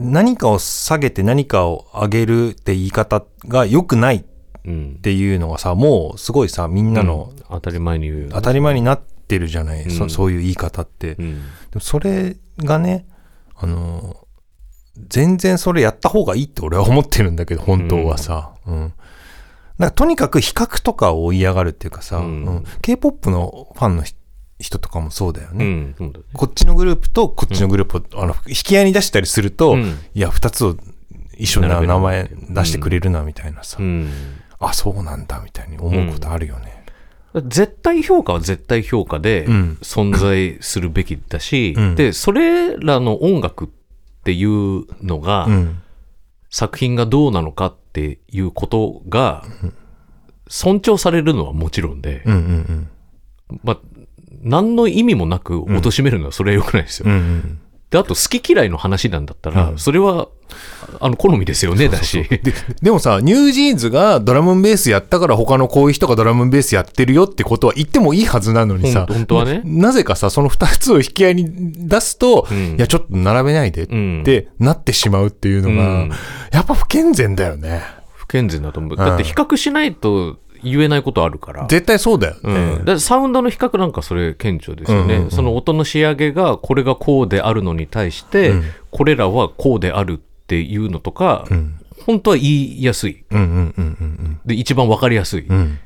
[0.00, 4.24] 何かを下げて何かを上げるって言い方が良くないっ
[4.64, 4.98] うん。
[5.00, 11.14] ていうのがさ、もうすごいさ、みんなのうん当たり前に言うよね、当たり前になってるじゃない、うんそそういう言い方って。
[11.14, 11.34] でうん。
[11.74, 13.06] もそれがね、
[13.56, 14.16] あの、
[15.08, 18.52] 全然それやった方がいいって俺は思ってるんだけど、本当はさ。
[18.66, 18.92] うん。
[19.78, 24.19] なんかとにかく比較とかを追い上がるっていうかさ、うんうん K-POP のファンの人
[24.60, 25.64] 人とかもそうだよね。
[25.64, 25.94] うん。
[25.98, 30.76] そうだねこっちのグループとこっちのグループを、あの、引き合いに出したりすると、うんいや、二つを
[31.36, 34.10] 一緒な並べる名前出してくれるな、みたいなさ、うん。
[34.58, 36.84] あ、そうなんだ、みたいに思うことあるよね。
[37.46, 43.68] 絶対評価は絶対評価でうん存在するべきだし、うんで、それらの音楽っ
[44.24, 45.82] ていうのが、うん。
[46.50, 49.44] 作品がどうなのかっていうことが、
[50.48, 52.90] 尊重されるのはもちろんで、うんうん
[53.62, 53.78] まあ、
[54.42, 57.06] 何の意味もなく貶めるのはそれは良くないですよ。
[57.08, 57.12] うん。
[57.12, 57.58] うんうん。
[57.90, 60.28] で、あと好き嫌いの話なんだったら、それは、
[61.00, 62.22] あの、好みですよね、だし。
[62.22, 62.40] で、
[62.80, 76.10] でもさ、ニュージーンズがドラムンベースやったから他のこういう人がドラムンベースやってるよってことは言ってもいいはずなのにさ、本当はねななぜかさ、その二つを引き合いに出すと、うんいや、ちょっと並べないでっうんてなってしまうっていうのが、うん
[76.52, 77.82] やっぱ不健全だよね。
[78.14, 78.96] 不健全だと思う。
[78.96, 81.66] だって比較しないと言えないことあるから。
[81.68, 82.82] 絶対そうだようん、ね。
[82.84, 91.76] だサウンドの比較なんかそれ顕著ですよね、うんうんうんその音の仕上げがこれがこうであるのに対して、うんこれらはこうであるっていうのとか、うん。
[92.06, 95.56] 本当は言いやすいうんうんうんうんで一番わかりやすい、うん。
[95.56, 95.78] うん。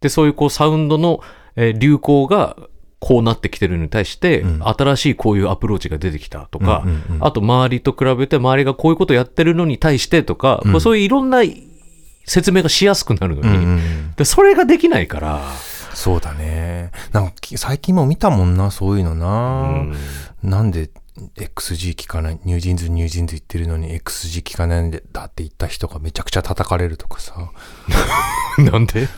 [0.00, 1.20] でそういうこうサウンドの、
[1.56, 2.56] えー流行が
[3.00, 11.42] こうなってきてるのに対して、うん新しいこういうアプローチが出てきたとか、うんうんうんあと周りと比べて周りがこういうことやってるのに対してとか、うんまあそういういろんな
[12.30, 15.40] 説明がしやすくなるのに、うんうんでそれができないから、
[15.94, 16.92] そうだね。
[17.12, 19.80] なんかき最近も見たもんな、そういうのな。
[20.42, 20.50] うん。
[20.50, 20.90] なんで
[21.36, 27.50] XG 聞かない、ニュージーンズニュージーンズ言ってるのに XG 聞かないんだって言った人がめちゃくちゃ叩かれるとかさ。
[28.58, 29.08] なんで？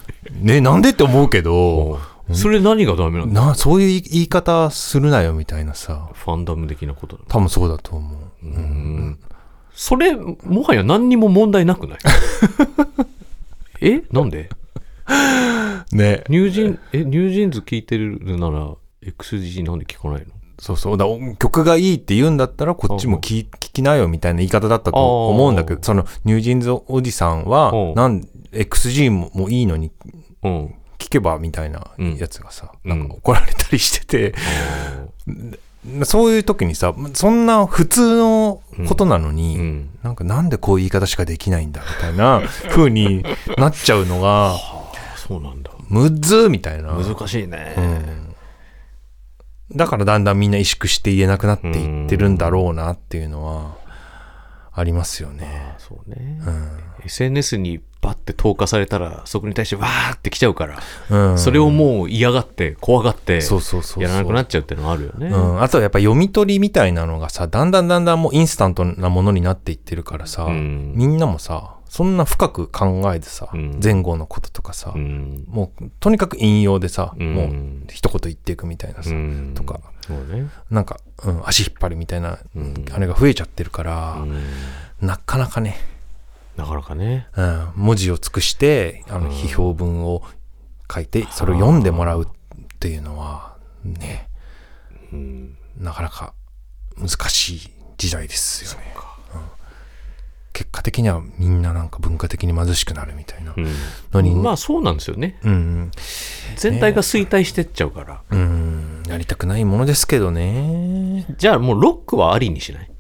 [0.41, 2.01] ね、なんでって思うけど、
[2.33, 6.09] それ何がダメなんだな、そういう言い言い方するなよみたいなさ。
[6.15, 8.47] ファンダム的なことだ多分そうだと思う。
[8.47, 9.19] うん
[9.85, 11.99] それ、もはや何にも問題なくない？
[13.83, 14.03] え？
[14.13, 14.49] なんで？
[15.91, 16.23] ね。
[16.29, 20.27] ニュージン、え、ニュージーンズ聞いてるなら、XG なんで聞かないの？
[20.61, 20.97] そうそう。
[20.97, 21.05] だ
[21.41, 28.21] 曲がいいって言うんだったらこっちも聞聞きなよみたいな言い方だったと思うんだけど、そのニュージーンズおじさんはう、んなん、
[28.53, 29.91] XG ももいいのに
[30.45, 30.75] うん。
[30.99, 31.91] 聞けばみたいな
[32.21, 32.89] やつがさ、うん。
[32.89, 34.35] なんか怒られたりしてて、
[36.05, 39.91] そういう時にさ、そんな普通のことなのに、うん。
[40.03, 43.25] なんかなんでこういう言い方しかできないんだみたいな 風に
[43.59, 44.57] なっちゃうのが、
[45.17, 45.71] そうなんだ。
[45.89, 46.93] むっずーみたいな。
[46.93, 47.75] 難しいね。
[47.77, 49.77] うん。
[49.77, 53.77] だからだんだんみんな萎縮して言えなくなっていってるんだろうなっていうのは
[54.73, 55.75] ありますよね。
[55.79, 56.41] そうね。
[56.47, 56.79] うん。
[57.05, 61.39] SNS にバッて投下されたらそこに対してわーって来ちゃうから、うん。
[61.39, 64.03] それをもう嫌がって怖がってそうそうそうそう。
[64.03, 65.29] やらなくなっちゃうっていうのはあるよね。
[65.29, 70.93] うん、あとはやっぱ読み取りみたいなのがさだんだんだんだんもうインスタントなものになっていってるからさ、うん。
[70.97, 73.79] みんなもさそんな深く考えてさ、うん。
[73.83, 75.45] 前後のこととかさ、うん。
[75.47, 77.35] もうとにかく引用でさ、うん。
[77.35, 79.53] もう一言言っていくみたいなさ、うん。
[79.55, 79.79] とか。
[80.09, 80.49] ね。
[80.71, 82.85] なんか、うん、足引っ張るみたいな、うん。
[82.93, 84.43] あれが増えちゃってるから、うん。
[85.07, 85.77] なかなかね、
[86.63, 87.27] なかなかね。
[87.37, 90.23] うん、文字を尽くしてあの批評文を
[90.93, 92.27] 書いてそれを読んでもらうっ
[92.79, 94.29] ていうのはね。
[95.13, 95.57] うん。
[95.77, 96.35] なかなか
[96.97, 98.95] 難しい時代ですよね、
[99.35, 99.41] うん。
[100.53, 103.67] 結果的にはみんななんか文化的に貧しくなるみたいなうん。
[104.13, 105.41] のに、まあそうなんですよね。
[105.43, 105.91] うん、
[106.57, 108.21] 全体が衰退してっちゃうから。
[108.31, 111.27] うん、やりたくないものですけどね。
[111.39, 112.91] じゃあもうロックはありにしない？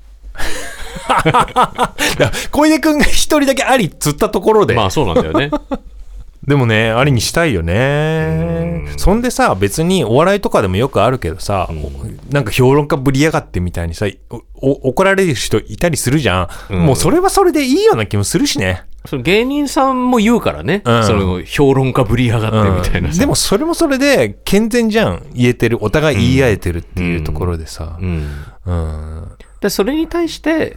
[2.51, 5.51] 小出くんが一人だけありっつったところで、まあそうなんだよね。
[6.47, 8.85] でもね、ありにしたいよね。
[8.97, 11.69] そんでさ、別にお笑いとかでもよくあるけどさ、
[12.31, 14.07] なんか評論家ぶりやがってみたいにさ、
[14.61, 18.85] 怒られる人いたりするじゃん,、うんもうそれはそれでいいような気もするしね。
[19.05, 20.83] その芸人さんも言うからね。
[20.85, 23.21] うんその評論家ぶりやがってみたいなさ。
[23.21, 25.23] でもそれもそれで健全じゃん。
[25.35, 25.79] 言えてる。
[25.81, 27.97] お互い言い合えてるっていうところでさ。
[28.01, 28.29] うん。
[28.67, 29.32] うん。
[29.63, 30.77] で、それに対して、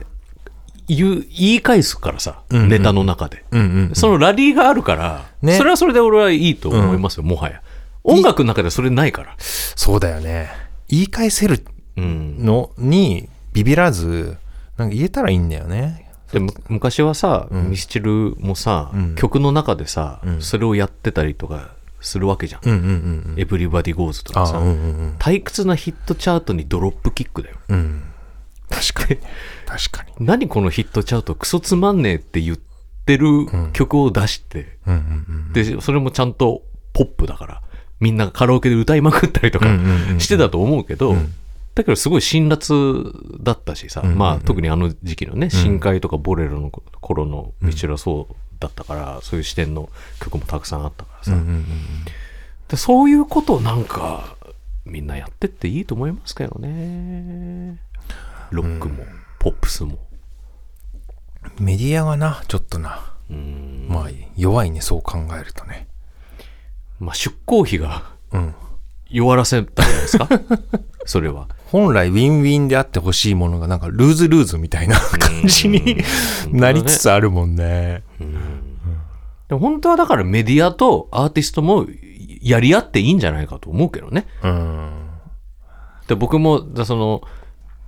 [0.88, 3.44] 言う、言い返すからさ、うんうんネタの中で。
[3.52, 3.96] うんうん。
[3.96, 7.62] そのラリーがあるから、ねそれはそれで俺はいいと思いますよ、もはや。
[8.04, 9.36] 音楽の中でそれないから。
[9.40, 10.50] そうだよね。
[10.88, 11.66] 言い返せる
[11.98, 12.46] うん。
[12.46, 14.38] のにビビらず、
[14.78, 16.06] なんか言えたらいいんだよね。
[16.32, 21.72] でむ昔はさ、んミスチルもさ、うん曲の中でさ、うんそれをやってたりとか
[22.02, 22.62] するわけじゃん。
[22.64, 23.40] うんうんうんうん。
[23.40, 27.56] everybody goes とかさ、あうんうん退屈なヒットチャートにドロップキックだよ。
[27.70, 28.04] うん。
[28.70, 28.78] うん。
[28.78, 29.20] 確かに。
[29.66, 30.26] 確かに。
[30.26, 32.58] 何このヒットチャートクソつまんねえって言っ
[33.06, 34.78] てる曲を出して、
[35.54, 37.62] で、それもちゃんとポップだから、
[38.00, 39.68] みんなカラオケで歌いまくったりとか
[40.20, 41.34] してたと思うけど、ん
[41.76, 49.90] だけどすごい辛辣だったしさ、んうんうんまあ特にあの時期のね、深海とかボレロの頃のミスチルはそうだったから、そういう視点の
[50.22, 51.40] 曲もたくさんあったからさ、うん。
[51.40, 51.66] うんうん
[52.68, 54.36] でそういうことをなんか
[54.86, 57.80] みんなやってっていいと思いますけどね。
[58.52, 59.04] ロックも、
[59.40, 59.98] ポップスも。
[61.58, 61.66] うん。
[61.66, 65.88] メディアがな、ちょっとな、うんまあ弱いね、そう考えるとね。
[67.00, 68.56] まあ出向費がうん。
[69.10, 70.28] 弱らせたんじゃないですか？
[71.06, 71.48] それは。
[71.72, 75.98] 本来ウィンウィンであってほしいものがなんかルーズルーズみたいな感じに
[76.52, 78.04] うんなりつつあるもんね。
[79.48, 81.86] でも本当はだからメディアとアーティストも
[82.42, 84.26] やり合っていいんじゃないかと思うけどね。
[84.44, 85.10] うん。
[86.08, 87.22] で僕もだその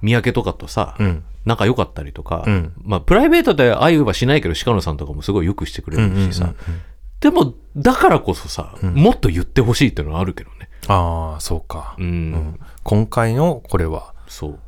[0.01, 1.23] 三宅とかとさ、うん。
[1.45, 6.53] 仲良かったりとか、うんまあプライベートで会えばしないけど鹿野さんとかもすごいよくしてくれるしさ、
[7.21, 10.67] でもだからこそさ、もっと言ってほしいっていうのはあるけどね。
[10.88, 11.95] ああ、そうか。
[11.97, 14.13] うん、うん今回のこれは。
[14.27, 14.60] そう。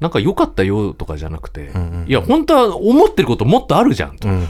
[0.00, 4.28] なんか良かったよとかじゃなくて、んうんいや本当は思ってることもっとあるじゃんと。
[4.28, 4.48] うん。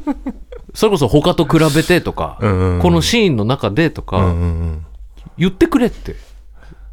[0.74, 4.86] それこそ他と比べてとか、うんうんうんこのシーンの中でとか、うんうんうん。
[5.36, 6.16] 言ってくれって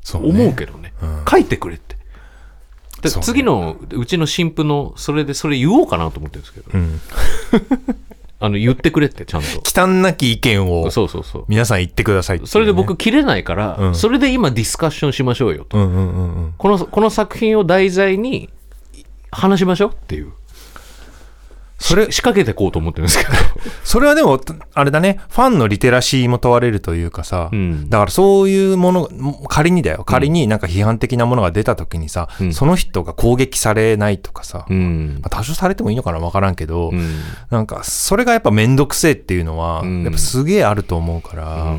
[0.02, 0.94] そうね思うけどね。
[1.02, 1.95] うん書いてくれって。
[3.06, 7.02] ね次のうちの新婦のそれでそれ言おうかなと思ってるんですけど、うん。
[8.40, 10.92] あの言ってくれってちゃん忌憚なき意見をと。
[10.92, 11.46] そうそうそう。
[11.48, 15.78] 皆さん言ってくださいねそれで僕切れないから、うんそれで今ディスカッションしましょうよと。
[15.78, 16.54] うんうんうんうん。
[16.58, 18.50] このこの作品を題材に
[19.32, 20.32] 話しましょうっていう。
[21.78, 23.32] それ仕掛けてこうと思ってるんですけど。
[23.84, 24.40] それはでも、
[24.74, 27.90] あれだね、ファンのリテラシーも問われるというかさ、うん。
[27.90, 29.10] だからそういうもの、
[29.50, 32.54] 仮にだよ、仮になんか批判的なものが出た時にさ、うん。
[32.54, 35.20] その人が攻撃されないとかさ、うん。
[35.22, 37.20] まあ、多少されてもいいのかなわからんけど、うん。
[37.52, 40.04] なんかそれがやっぱめんどくせえっていうのは、うん。
[40.04, 41.76] やっぱすげえあると思うから、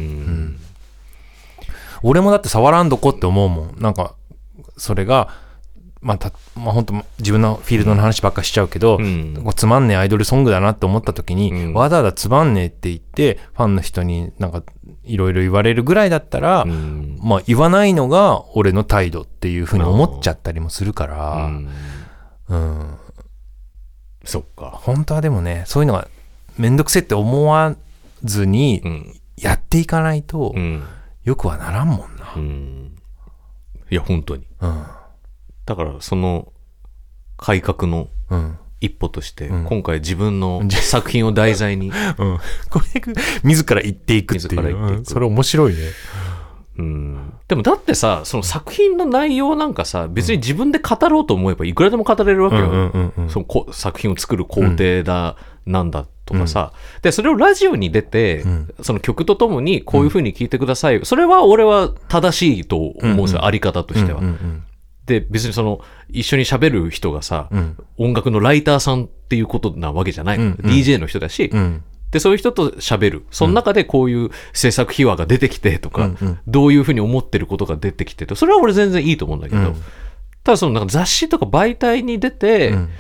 [2.02, 3.74] 俺もだって触らんどこって思うもん。
[3.78, 4.14] なんか、
[4.76, 5.45] それが、
[6.02, 14.62] まあ、たまあ、本当自分のフィールドの話ばっかしちゃうけど、うんこうつまんねえアイドルソングだなって思った時に、うんわざわざつまんねえって言って、ファンの人になんか
[15.04, 21.68] いろいろ言われるぐらいだったら、うんまあ言わないのが俺の態度っていうふうに思っちゃったりもするかうら、ん
[22.48, 22.94] うん。
[24.24, 24.70] そっか。
[24.70, 26.09] 本当はでもね、そういうのが
[26.59, 27.74] めんどくせえって思わ
[28.22, 30.82] ずにうんやっていかないとうん
[31.24, 32.32] よくはならんもんな。
[32.36, 32.92] うん
[33.90, 34.47] いや本当に。
[34.61, 34.84] うん。
[35.67, 36.53] だからその
[37.37, 38.59] 改革のうん。
[38.79, 39.64] 一歩として、うん。
[39.64, 42.39] 今回自分の作品を題材に うん。
[42.69, 43.03] これ
[43.43, 44.62] 自ら言っていくっていう。
[44.62, 44.99] 自ら言っていく。
[44.99, 45.05] うん。
[45.07, 45.81] それ面白いね。
[46.79, 53.31] うん、でもだってさその作品の内容なんかさ別に自分で語ろうと思えばいくらでも語れるわけよ、うんうんうんうん。
[53.31, 58.69] そのこ作品を作る工程だ、なんだとかさ、でそれをラジオに出て、ん。
[58.83, 64.19] その曲とともにこういう風に聞いてください、それは俺は正しいと思うんですよ、あり方としては。
[64.19, 64.62] うんうん
[65.07, 67.76] で別にその一緒に喋る人がさ、うん。
[67.96, 70.70] 音楽のライターさんっていうことなわけじゃない、うんうん。
[70.70, 71.82] DJ の人だし、うん。
[72.11, 73.26] でそういう人と喋る。
[73.30, 76.38] その中でこういう制作秘話が出てきてとか、うんうん。
[76.46, 79.74] どういうふうに思ってることが出てきてとそれは俺全然いいと思うんだけど、うん。
[80.42, 82.90] ただそのなんか雑誌とか媒体に出て、うん。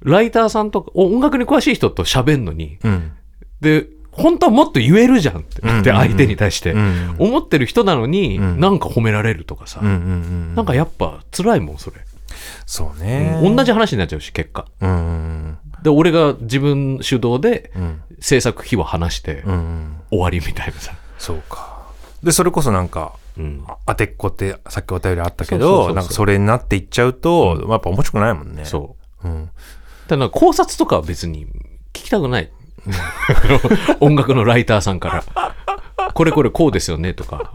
[0.00, 2.78] ライターさんとか音楽に詳しい人と喋んのに。
[2.84, 3.12] うん。
[3.60, 3.86] で
[4.18, 8.60] 本当はもっと言えるじゃんって,、相手に対して、うん思ってる人なのに、ん。
[8.60, 9.88] なんか褒められるとかさ、な
[10.62, 11.96] んかやっぱ辛いもんそれ、
[12.66, 13.40] そうね。
[13.42, 14.66] 同じ話になっちゃうし結果。
[15.82, 18.02] で俺が自分主導でうん。
[18.20, 19.44] 制作費は話して
[20.10, 21.78] 終わりみたいなさ、そうか。
[22.22, 23.64] でそれこそなんかうん。
[23.86, 28.64] 当てっこってさっきお便りあったけどなんかそれになっていっちゃうとやっぱ面白くないもんね。
[28.64, 29.28] そう。
[29.28, 29.50] うん。
[30.08, 31.46] ただ考察とかは別に
[31.92, 32.50] 聞きたくない。
[34.00, 35.54] 音楽のライターさんから。
[36.14, 37.52] これこれこうですよねとか。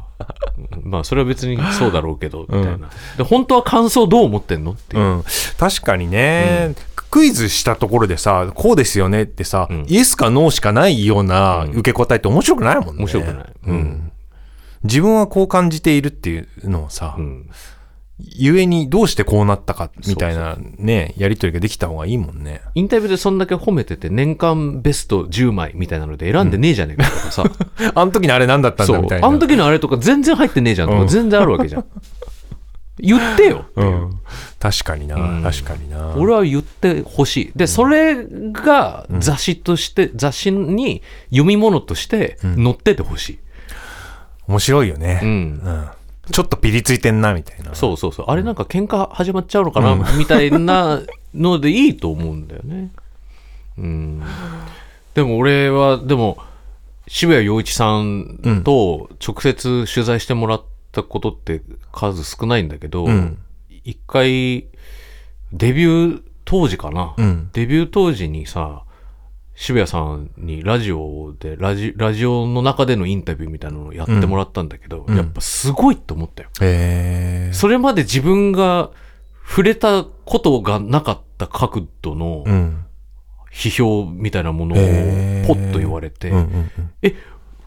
[0.84, 2.90] まあそれは別にそうだろうけど、みたいな。
[3.18, 5.06] で、本当は感想どう思ってんのっていうう。
[5.18, 5.24] ん、
[5.58, 6.76] 確かにね、
[7.14, 13.46] クイズしたところでさこうですよねってさ、んイエスかノーしかないような受け答えって面白くないもんね面白くない。
[13.68, 14.12] うん。
[14.84, 17.50] 自分はこう感じているっていうのをさ、うん。
[18.20, 27.44] ゆえにどうしてこうなったかみたいなねやり取りができた方がいいもんねインタビューでそんだけ褒めてて、年間ベスト10枚みたいなので選んでねえじゃねえかとかさ。
[27.96, 29.22] あの時のあれ何だったんだみたい。
[29.22, 31.86] なあの時のあれとか全然入ってねえじゃんとかうん全然あるわけじゃん。
[33.00, 33.66] 言ってよ。
[33.76, 34.20] うん、
[34.60, 37.52] 確かにな、うん確かにな俺は言ってほしい。
[37.56, 43.40] で、それが雑誌として、雑誌に読み物として載っててほしい。
[44.48, 45.88] 面白いよね、うん。
[46.28, 48.26] うんちょっとピリついてんなみたいなそうそうそう。
[48.30, 51.02] あれなんか喧嘩始まっちゃうのかな、みたいな
[51.36, 52.92] のでいいと思うんだよね。
[53.78, 54.24] うん。
[55.14, 56.38] でも俺は、でも、
[57.08, 60.64] 渋谷陽一さんと直接取材してもらっ
[60.94, 61.62] たことって
[61.92, 63.38] 数少ないんだけど、ん
[63.84, 64.68] 一回、
[65.52, 68.84] デビュー当時かな、うんデビュー当時にさ、
[69.56, 75.16] 渋谷さんにラジオでラジ、ラジオの中でのインタビューみたいなのをやってもらったんだけど、ん。
[75.16, 76.50] やっぱすごいって思ったよ。
[77.54, 78.92] それまで自分が
[79.48, 82.86] 触れたことがなかった角度のうん。
[83.54, 84.78] 批評みたいなものを
[85.46, 86.92] ポッと言われて、うんうんうん。
[87.04, 87.14] え、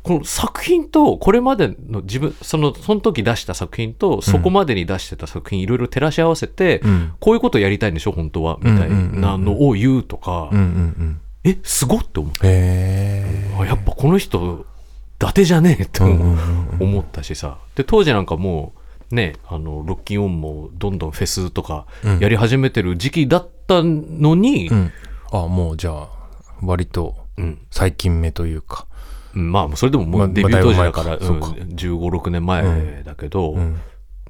[0.03, 7.13] この作品とこれまでの自分、その、その時出した作品とそこまでに出してた作品いろいろ照らし合わせて、うん。
[7.21, 11.21] こういうことやりたいんでしょ本当はみたいなのを言うとか、うんうんうん
[11.51, 12.33] え、すごっって思う。
[12.47, 14.67] へえあやっぱこの人、
[15.17, 15.83] 伊達じゃねえ。
[15.85, 17.59] って思ったしさ。
[17.75, 18.73] で、当時なんかも
[19.11, 22.19] う、ね、あの、ロッキンオンもどんどんフェスとかうん。
[22.19, 24.93] やり始めてる時期だったのに、うん。
[25.33, 26.09] あもうじゃあ
[26.63, 27.59] 割とうん。
[27.71, 28.87] 最近目というか。
[29.35, 31.47] うんまあ、それでももまあうデビュー当時だから、まあだいぶ前か。
[31.47, 33.81] うん15、6年前だけど、うん。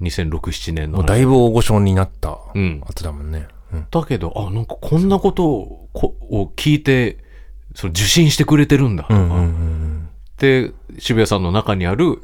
[0.03, 2.83] 2006、7年のだいぶ大御所になったうん。
[2.87, 3.39] 後だもんね。
[3.51, 3.56] うん
[3.91, 7.19] だけど、あ、なんかこんなことをこを聞いて、
[7.75, 9.05] その受信してくれてるんだ。
[9.05, 10.09] とか、うんうんうん。
[10.39, 12.23] で、渋谷さんの中にある、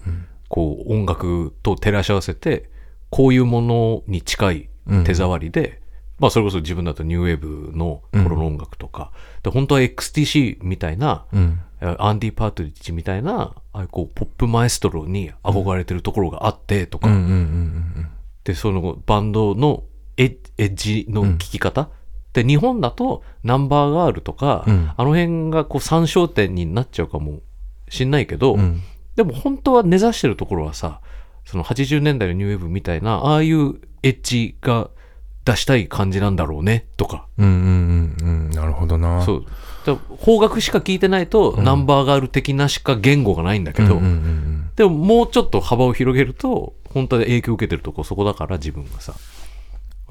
[0.48, 2.70] こう、音楽と照らし合わせて、
[3.10, 4.68] こういうものに近い
[5.04, 5.80] 手触りで、
[6.18, 9.10] まあ、それこそ自分だとニューウェーブの頃の音楽とか、
[9.42, 11.60] で本当は XTC みたいな、うん。
[11.98, 17.08] アンディ・パートリッジみたいな、ああいうこう、ポップマエストロに憧れてるところがあってとか、
[18.44, 19.82] で、そのバンドの
[20.16, 21.88] エッジの聴き方、
[22.32, 24.90] で、日本だとナンバーガールとか、うん。
[24.96, 27.40] あの辺がこう参照点になっちゃうかも
[27.88, 28.60] しんないけど、うん。
[28.60, 28.82] うん
[29.14, 31.02] でも本当は根ざしてるところはさ、
[31.44, 34.88] その80年代のニューウェーブみたいな、ああいうエッジが
[35.44, 37.26] 出したい感じなんだろうね、とか。
[37.36, 38.50] うんうんうんうん。
[38.52, 39.22] なるほどな。
[39.22, 39.44] そう。
[39.84, 49.12] だから邦楽しか聞いてないと、ナンバーガール的なしか言語がないんだけど、うんうんうんでももうちょっと幅を広げると、本当に影響を受けてるとこそこだから自分がさ、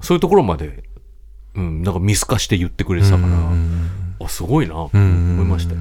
[0.02, 0.84] そういうところまで、
[1.56, 5.80] うん、なんか見透かして言ってくれてたから、あ、すごいな、と思いましたよ。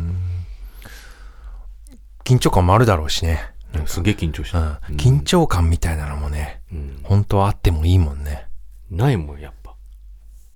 [2.25, 3.41] 緊張感もあるだろうしね。
[3.87, 4.61] すげえ緊張しうん。
[4.61, 4.81] た。
[4.93, 7.01] 緊張感みたいなのもねうん。
[7.03, 8.47] 本当はあってもいいもんね。
[8.91, 9.75] ないもん、やっぱ。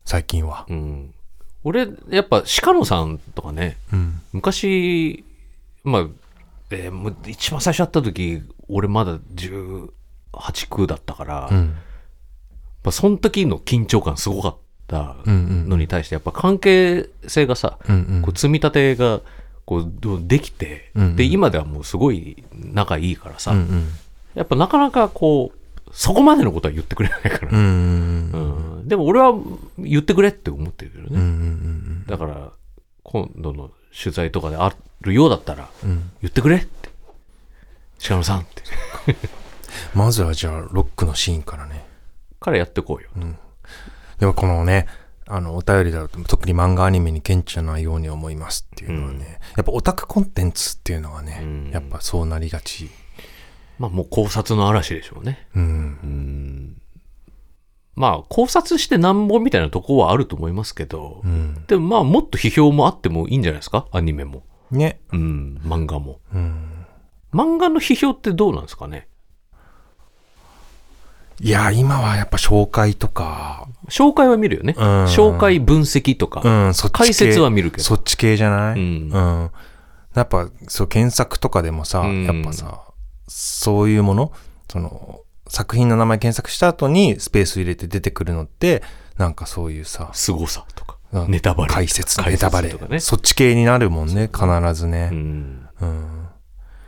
[0.05, 0.67] 最近は。
[0.69, 1.15] うん。
[1.63, 4.21] 俺、やっぱ鹿野さんとかね、うん。
[4.33, 5.25] 昔、
[5.85, 6.07] まあ、
[6.71, 9.89] えーもう一番最初会った時、俺まだ18、
[10.33, 11.77] 9だったから、まうん
[12.91, 14.57] あ、その時の緊張感すごかっ
[14.87, 19.21] たうんうんのに対して、やっぱ関係性がさ、うんうんこう積み立てが
[19.65, 19.93] こう
[20.27, 23.89] できて、うんうんで、今ではもうすごい仲いいからさ、うんうん
[24.35, 25.59] やっぱなかなかこう、
[25.93, 27.53] そこまでのことは言ってくれないから。
[27.53, 28.31] うん。
[28.33, 29.33] うんでも俺は
[29.79, 31.09] 言ってくれって思ってるけどね。
[31.13, 32.51] うんうんだから、
[33.05, 36.11] 今度の取材とかであるようだったら、うんうん。
[36.21, 36.91] 言ってくれって。
[38.09, 38.63] 鹿野さんって。
[39.95, 41.84] まずはじゃあ、ロックのシーンからね。
[42.45, 43.11] からやってこうよ。
[44.19, 44.87] でもこのね、
[45.27, 52.91] あの、お便りだと、特に漫画アニメに顕著なように思いますっていうのはね、やっぱオタクコンテンツっていうのがね、うんやっぱそうなりがち。
[53.79, 55.49] まあもう考察の嵐でしょうね。
[55.57, 55.63] うん。
[55.63, 55.67] う
[56.07, 56.83] ん。
[57.97, 61.65] まあ考察してなんぼみたいなとこはあると思いますけど、うん。
[61.67, 63.89] でもまあもっと批評もあってもいいんじゃないですか？
[63.93, 64.45] アニメも。
[64.71, 65.01] ね。
[65.13, 66.21] うん、漫画も。
[66.33, 66.87] うん。
[67.33, 69.09] 漫画の批評ってどうなんですかね？
[71.41, 74.75] いや、今はやっぱ紹介とか、紹介は見るよね。
[74.77, 76.41] うん紹介分析とか。
[76.45, 78.79] うん、そっち系解説は見るけどそっち系じゃない？
[78.79, 79.51] うんうん。
[80.15, 82.83] やっぱ、そう、検索とかでもさ、うんやっぱさ、
[83.27, 84.33] そういうもの、
[84.71, 88.83] その、作品の名前検索した後にスペース入れて出てくるのって、
[89.19, 90.99] なんかそういうさ、凄さとか。
[91.13, 91.73] うんネタバレ。
[91.73, 92.99] 解説、解ネタバレとかね。
[92.99, 95.11] そっち系になるもんね、必ずうね。
[95.11, 95.69] ん。
[95.81, 96.24] うん。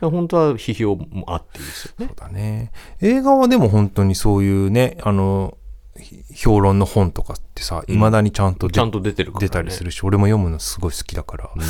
[0.01, 2.15] 本当は批評もあっていいですよねそう。
[2.15, 2.71] だね。
[3.01, 5.57] 映画はでも本当にそういうね、あの、
[5.99, 9.39] ひ評論の本とかってさ、うん未だにちゃんと出ちゃんと出てるね。
[9.39, 11.63] 出たりするし、俺も読むのすごい好きだから、うん。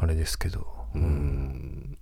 [0.00, 0.66] あれですけど。
[0.94, 1.98] うん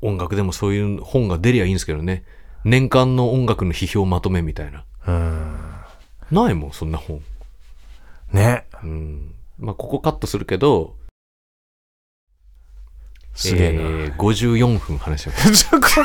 [0.00, 2.24] 音楽でもそういう本が出りゃいいんですけどね。
[2.64, 4.84] 年間の音楽の批評まとめみたいな。
[5.06, 5.56] うん。
[6.30, 7.20] ないもん、そんな本。
[8.32, 8.66] ね。
[8.82, 9.34] うん。
[9.58, 10.94] まあ、ここカットするけど、
[13.38, 13.82] すげえな。
[13.82, 15.36] えー54分話してま
[15.88, 16.00] す。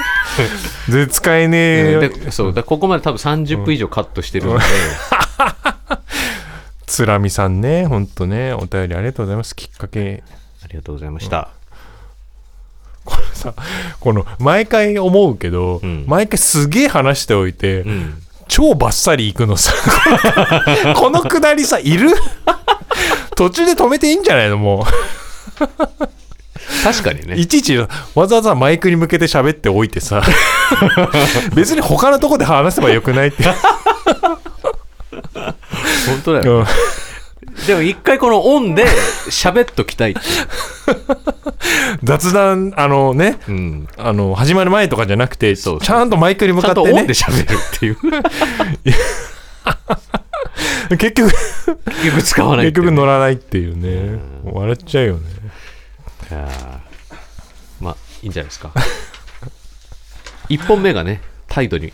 [0.92, 4.64] で、使えねえでそう、だここまで多分30分以上カットしてるので、
[6.86, 9.56] つらみさんね、ほんとね、お便りありがとうございます。
[9.56, 10.24] きっかけ。
[10.64, 11.50] ありがとうございました。
[13.34, 13.54] さ、
[14.00, 18.22] この、毎回思うけど、うん毎回すげえ話しておいて、うん。
[18.48, 19.74] 超バッサリいくのさ、
[20.96, 22.12] このくだりさ、いる？
[23.36, 24.86] 途中で止めていいんじゃないのも
[25.60, 25.64] う。
[26.84, 27.36] 確かにね。
[27.36, 27.88] いちいちわ
[28.28, 30.24] ざわざマイクに向けて喋っておいてさ、
[31.55, 33.43] 別に他のとこで話せばよくないって。
[33.43, 33.55] 本
[36.24, 36.59] 当だよ。
[36.59, 36.66] うん
[37.68, 38.86] でも一回このオンで
[39.30, 40.20] 喋っときたいって。
[42.03, 43.88] 雑談、あのね、うん。
[43.97, 47.97] あの、始まる前とかじゃなくて、ちゃんとマイクに向かってねんとオンで、喋るっていう。
[50.97, 54.20] 結局、結局使わないっ結局乗らないっていうね。
[54.43, 55.22] 笑っちゃうよね。
[56.30, 58.72] いやーまあ、いいんじゃないですか。
[60.50, 61.92] 一本目がね、態度に、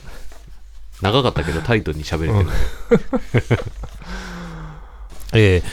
[1.02, 3.60] 長かったけど態度に喋れてる。
[5.34, 5.64] えー、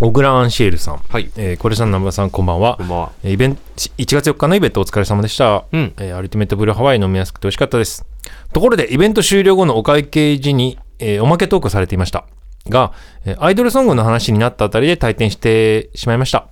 [0.00, 0.96] 小倉アンシエルさん。
[1.08, 1.30] はい。
[1.36, 2.84] えー、これさん、南波さん、こんばんはこ。
[2.84, 3.12] んばんは。
[3.22, 5.64] えーイベント、1月4日のイベントお疲れ様でした。
[5.72, 5.92] うん。
[5.98, 8.04] えーアルティメットブルーハワイ飲みやすくて美味しかったです。
[8.52, 12.24] ところで、イベント終了後のお会計時に、えーおまけトークされていました。
[12.68, 12.92] が、
[13.24, 16.46] えーアイドルソングの話になったあたりで退店してしまいました。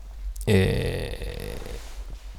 [0.46, 1.36] えー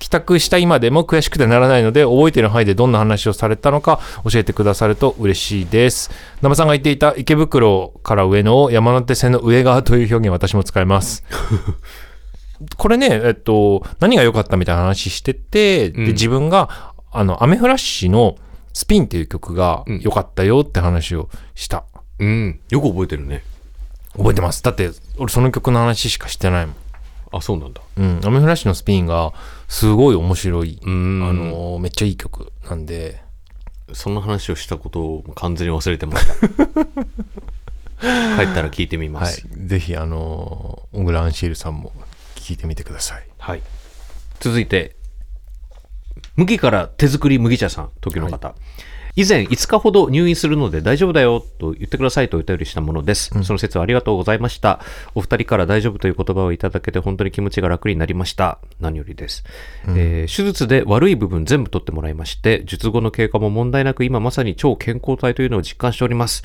[0.07, 6.11] 帰宅した今でも悔しくてならないので、覚えている範囲でどんな話をされたのか教えてくださると嬉しいです。
[6.41, 11.25] 生さんが言っていた池袋から上野を山手線の上側という表現私も使います。
[12.77, 18.37] これね、えっと、何が良かったみたいな話してて、うんで、自分が、あの、アメフラッシュの
[18.73, 21.83] スピンっていう曲がうん良かったよって話をした。
[22.19, 22.59] うん。
[22.69, 23.43] よく覚えてるね。
[24.15, 24.63] 覚えてます。
[24.63, 26.75] だって、俺その曲の話しかしてないもん。
[27.31, 27.81] あ、そうなんだ。
[27.97, 28.21] うん。
[28.23, 29.33] アメフラッシュのスピンが
[29.67, 30.79] すごい面白い。
[30.83, 33.21] あの、めっちゃいい曲なんで、
[33.93, 36.33] そんな話をしたことを完全に忘れてました。
[37.99, 39.47] 帰ったら聞いてみまはいす。。
[39.55, 41.91] ぜひ、あの、オグランシールさんも
[42.35, 43.25] 聞いてみてください。
[43.39, 43.61] はい。
[44.39, 44.95] 続いて、
[46.35, 48.55] 麦から手作り麦茶さん、時の方。
[49.17, 53.31] 以前5日ほど入院するので大丈夫だよと言ってくださいとお便りしたものです。
[53.43, 54.79] その説はありがとうございました。
[55.15, 58.59] お二人から大丈夫という言葉をいただけて本当に気持ちが楽になりました。
[58.79, 59.43] 何よりです。
[59.87, 66.43] えー手術で悪い部分全部取ってもらいまして、術後の経過も問題なく今まさに超健康体というのを実感しております。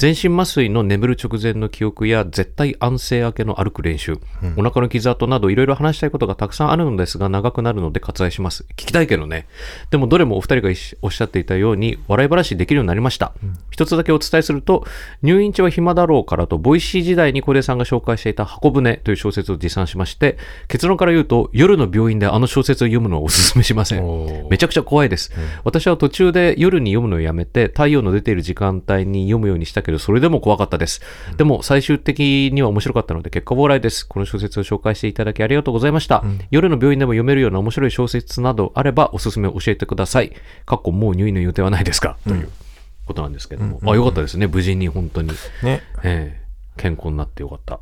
[0.00, 4.18] 全身麻酔の眠る直前の記憶や絶対安静明けの歩く練習、
[4.56, 8.64] お腹の傷跡などいろいろ話したいことがたくさんあるのですが長くなるので割愛します。
[8.78, 9.46] 聞きたいけどね。
[9.90, 10.70] でもどれもお二人が
[11.02, 13.34] おっしゃっていたように笑い話できるようになりました。
[13.70, 14.86] 一つだけお伝えすると、
[15.20, 20.38] 入院中は暇だろうからと、ボイシー時代に小出さんが紹介していた箱舟という小説を持参しまして、
[20.68, 24.48] 結論から言うと、夜の病院であの小説を読むのはお勧めしません。
[24.48, 25.30] めちゃくちゃ怖いです、
[25.62, 31.00] 私は途中で夜に読むのをやめて太陽の出ている時間帯に読むようにしたけけど、それでも怖かったです。
[31.36, 34.06] でも、最終的には面白かったので、結果オーライです。
[34.06, 36.24] この小説を紹介していただきありがとうございました。
[36.50, 40.32] 夜の病院でも読めるような面白い小説などあれば、おすすめを教えてください。
[40.66, 42.48] かっこもう入院の予定はないですか、という
[43.06, 43.80] ことなんですけども。
[43.84, 44.46] あ、よかったですね。
[44.46, 45.30] 無事に本当に。
[45.62, 45.82] ね。
[46.02, 46.40] ええ
[46.76, 47.80] 健康になってよかった。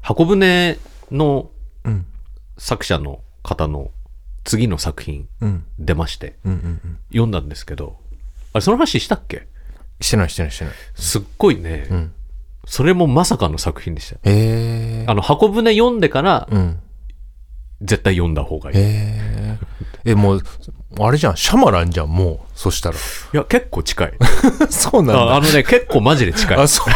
[0.00, 0.78] 箱舟
[1.10, 1.50] の
[1.84, 2.06] うん。
[2.56, 3.90] 作者の方の
[4.44, 5.64] 次の作品うん。
[5.78, 6.98] 出まして、うんうんうん。
[7.10, 7.98] 読んだんですけど、
[8.52, 9.46] あれ、その話したっけ？
[10.00, 10.74] してないしてないしてない。
[10.94, 12.12] すっごいね、ん
[12.66, 14.16] それもまさかの作品でした。
[15.10, 16.78] あの、箱舟読んでから、うん。
[17.80, 18.76] 絶対読んだ方がいい。
[20.04, 20.12] え。
[20.12, 20.42] え、もう、
[21.00, 22.38] あれじゃん、シャマランじゃん、もう。
[22.54, 22.96] そしたら。
[23.32, 24.12] や、結構近い。
[24.70, 26.66] そうなんああのね、結構マジで近いあ、。
[26.66, 26.86] そう。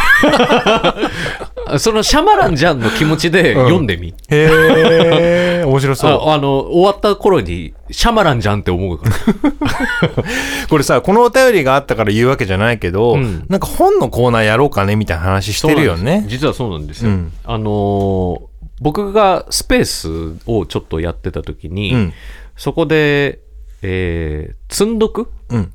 [1.67, 4.09] あ そのシャマランじゃんの気持ちで読んでみ。
[4.09, 5.63] へえ。
[5.65, 6.11] 面白そう。
[6.29, 9.73] ああの、終わった頃に、シャマランじゃんって思うから。
[10.69, 16.29] これさ、このお便りがあったから言うわけじゃないけど、うんなんか本のコーナーやろうかねみたいな話してるよねす。
[16.29, 17.09] 実はそうなんですよ。
[17.09, 18.39] うんあのー
[18.81, 22.13] 僕がスペースをちょっとやってた時に、うん
[22.55, 23.41] そこで、
[23.81, 25.31] えー積んどく？
[25.49, 25.73] うん。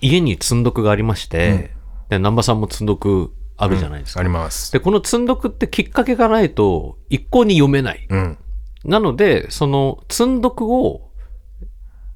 [0.00, 1.70] 家に積んどくがありまして、
[2.08, 4.20] で南波さんも積んどくあるじゃないですか。
[4.20, 4.72] あります。
[4.72, 8.06] で、この積んどくってきっかけがないと一向に読めない。
[8.10, 8.38] うん。
[8.84, 11.10] なので、その積んどくを、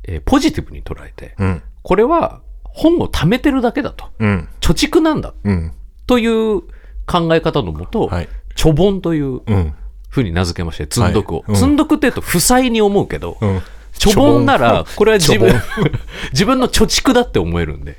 [0.05, 1.63] えーポジティブに捉えて、うん。
[1.83, 4.07] これは本を貯めてるだけだと。
[4.19, 4.49] うん。
[4.61, 5.73] 貯蓄なんだうん。
[6.07, 6.61] という
[7.07, 8.29] 考え方のもと、はい。
[8.55, 9.75] 貯本といううん。
[10.11, 11.39] ふうに名付けまして、積んどくを。
[11.41, 13.63] はいうん積んどくって言うと負債に思うけど、うん。
[13.99, 15.61] 貯本なら、これは自分貯、
[16.33, 17.99] 自分の貯蓄だって思えるんで。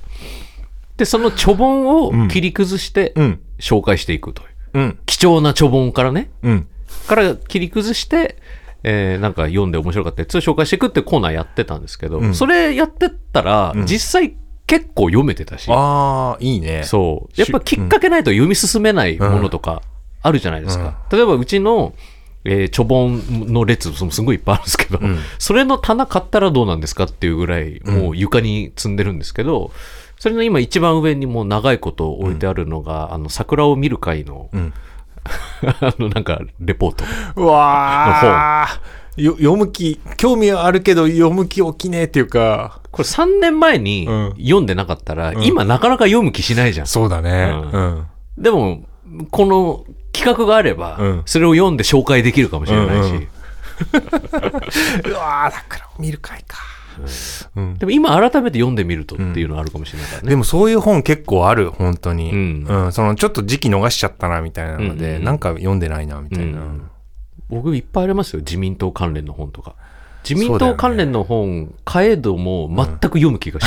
[0.98, 3.40] で、その貯本を切り崩してうん。
[3.60, 4.48] 紹介していくという。
[4.74, 5.00] うん。
[5.06, 6.68] 貴重な貯本からね、うん。
[7.08, 8.38] から切り崩して、
[8.84, 14.36] えーなんか読んで面白かったやつを紹介していくってコーナーやってたんですけど、んそれやってったら、実際
[14.68, 16.84] 結構読めてたし、ああ、いいね。
[16.84, 17.42] そう。
[17.42, 19.82] やっぱきっかけないと読み進めないものとか
[20.22, 20.98] あるじゃないですか。
[21.12, 21.94] 例えばうちの、
[22.46, 25.00] えー、貯本の列もすごいいっぱいあるんですけど、
[25.38, 29.72] それの棚買ったらどうなんですかっていうぐらい、もう床に積んでるんですけど、
[30.20, 34.74] それの今一番上にもう長いこと置いてあるのが、あの、桜を見る会の、ん
[35.82, 37.06] あの、なんか、レポート。
[37.36, 38.82] うわあ。
[39.16, 42.82] よ読む気、興味はあるけど読む気起きねえっていうか。
[42.92, 46.88] これ3年前にうん読んでなかったら、今なかなか読む気しないじゃん。
[46.88, 47.52] そうだね。
[47.74, 48.06] ううん。
[48.38, 48.84] でも、
[49.32, 49.86] この
[50.20, 53.28] 企画があれば、うんそれを読んで紹介できるかもしれないし、うんうん
[55.12, 56.58] う わあ、桜を見る会か。
[57.56, 57.78] うん。
[57.78, 60.30] でも今改めて読んでみるとっていうのはあるかもしれないからね。
[60.30, 62.32] でもそういう本結構ある、本当に。
[62.32, 62.92] うんうん。
[62.92, 66.60] そのちょっと時期逃しちゃったな、みたいなので、うんうんうんなんか読んでないな、みたいな。
[66.60, 66.90] うん
[67.50, 69.74] 僕いっぱいありますよ、自民党関連の本とか。
[70.28, 73.64] 自民党関連の本、買えども全く読む気がし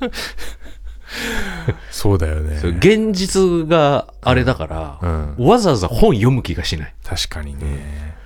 [0.00, 0.10] ない。
[1.90, 2.56] そうだよね。
[2.78, 6.94] 現実があれだから、うんわざわざ本読む気がしない。
[7.04, 8.16] 確かにね。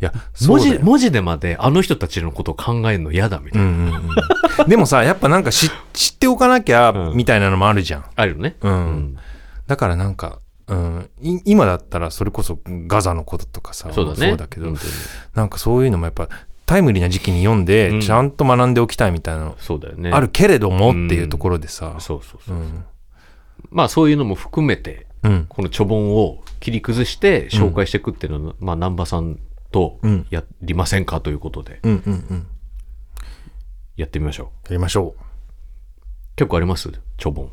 [0.00, 0.12] いや、
[0.46, 3.68] 文字文字でまであの人たちのことを考えるの嫌だみたいな。
[3.68, 3.94] うんうん
[4.60, 4.68] うん。
[4.68, 8.04] でもさ、やっぱなんか知知っておかなきゃ、うんみたいなのもあるじゃん。
[8.14, 8.56] あるよね。
[8.60, 8.72] うん。
[8.72, 9.16] うん
[9.66, 14.28] だからなんか、うん、い今だったらそれこそガザのこととかさ、そうだね。
[14.28, 14.74] そうだけど、
[15.34, 16.28] なんかそういうのもやっぱ
[16.66, 20.10] タイムリーな時期に読んで、うんちゃんと学んでおきたいみたいなの、そうだよね。
[20.10, 22.60] あるけれどもっていうところでさ、そうそうそうう。
[22.60, 22.84] ん。
[23.70, 25.46] まあそういうのも含めて、うん。
[25.48, 29.38] この貯本を切り崩して紹介していくっていうのは、まあ南波さん
[29.72, 31.80] とうんやりませんかということで。
[33.96, 34.72] やってみましょう。
[34.72, 35.22] やりましょう。
[36.36, 36.90] 結構あります？
[37.18, 37.50] 貯本。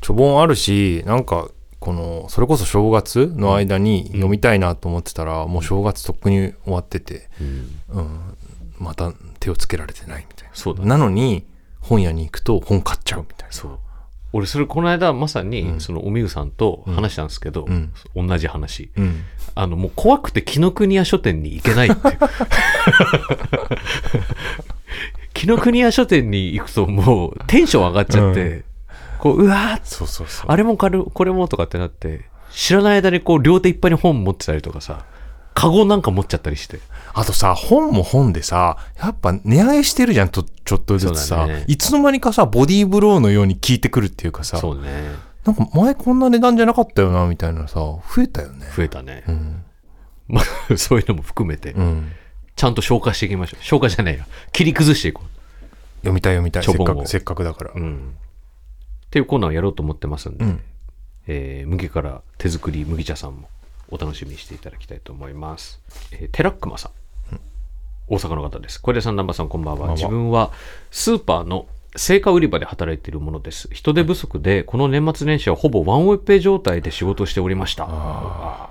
[0.00, 1.48] ちょぼんあるし、なんか、
[1.80, 7.28] この、それこそ正月の間に読みたいなと思ってたら、もう正月とっくに終わってて、
[7.90, 8.36] うん、
[8.78, 10.54] また手をつけられてないみたいな。
[10.54, 11.46] そうだねなのに、
[11.80, 13.52] 本屋に行くと本買っちゃうみたいな。
[13.52, 13.78] そう。
[14.32, 18.90] 俺それこの間まさに、そのおみゆさんと話したんですけど、ん同じ話。
[18.96, 19.24] うん。
[19.54, 22.00] あの、もう怖くて紀ノ国屋書店に行けないって。
[25.32, 28.64] 紀ノ国屋書店に行くともうテンション上がっちゃって、
[29.20, 30.46] こう、うわーそうそうそう。
[30.50, 35.04] あれもこれこれもとかってなって、知らない間にこう両手いっぱいに本持ってたりとかさ、
[35.54, 36.80] カゴなんか持っちゃったりして。
[37.12, 45.30] あとさ、本も本でさ、やっぱ値上げしてるじゃん、とちょっとずつさ、だねいつの間にかさ、ボディーブローのように効いてくるっていうかさ、そうね。
[45.44, 48.66] なんか前こんな値段じゃなかったよな、みたいなさ、増えたよね。
[48.76, 49.24] 増えたね。
[49.26, 49.62] うん。
[50.28, 50.44] まあ、
[50.78, 52.12] そういうのも含めて、うん。
[52.54, 53.64] ちゃんと消化していきましょう。
[53.64, 54.24] 消化じゃないよ。
[54.52, 55.22] 切り崩していこ
[55.98, 56.62] 読みたい読みたい。
[56.62, 57.70] せっかく、せっかくだから。
[57.74, 57.78] う。
[57.78, 58.14] うん。
[59.10, 60.60] っていうコーナーをやろうと思ってますんで、うん
[61.26, 63.48] えー麦から手作り麦茶さんも
[63.90, 65.80] お楽しみにしていただきたいと思います。
[66.12, 66.92] えーテラックマさん。
[68.06, 68.80] 大阪の方です。
[68.80, 69.88] 小出さん、南波さん、こんばんは。
[69.88, 70.52] は自分は
[70.90, 73.68] スーパーの成果売り場で働いているものです。
[73.72, 77.86] 人手不足で、この年末年始はほぼワンオペ状態で仕事をしておりました。
[77.88, 78.69] あ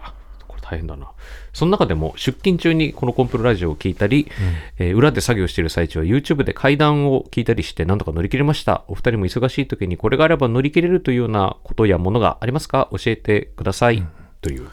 [0.69, 1.07] 大変だな。
[1.53, 4.29] その中でも出勤中にこのコンプロラジオを聞いたり、
[4.77, 8.83] えー裏で作業している最中は YouTube で階段を聞いたりして何とか乗り切れました。
[8.87, 12.89] お二人も忙しい時にこれがあれば乗り切れるというようなことやものがありますか？
[12.91, 14.05] 教えてください。
[14.41, 14.67] という。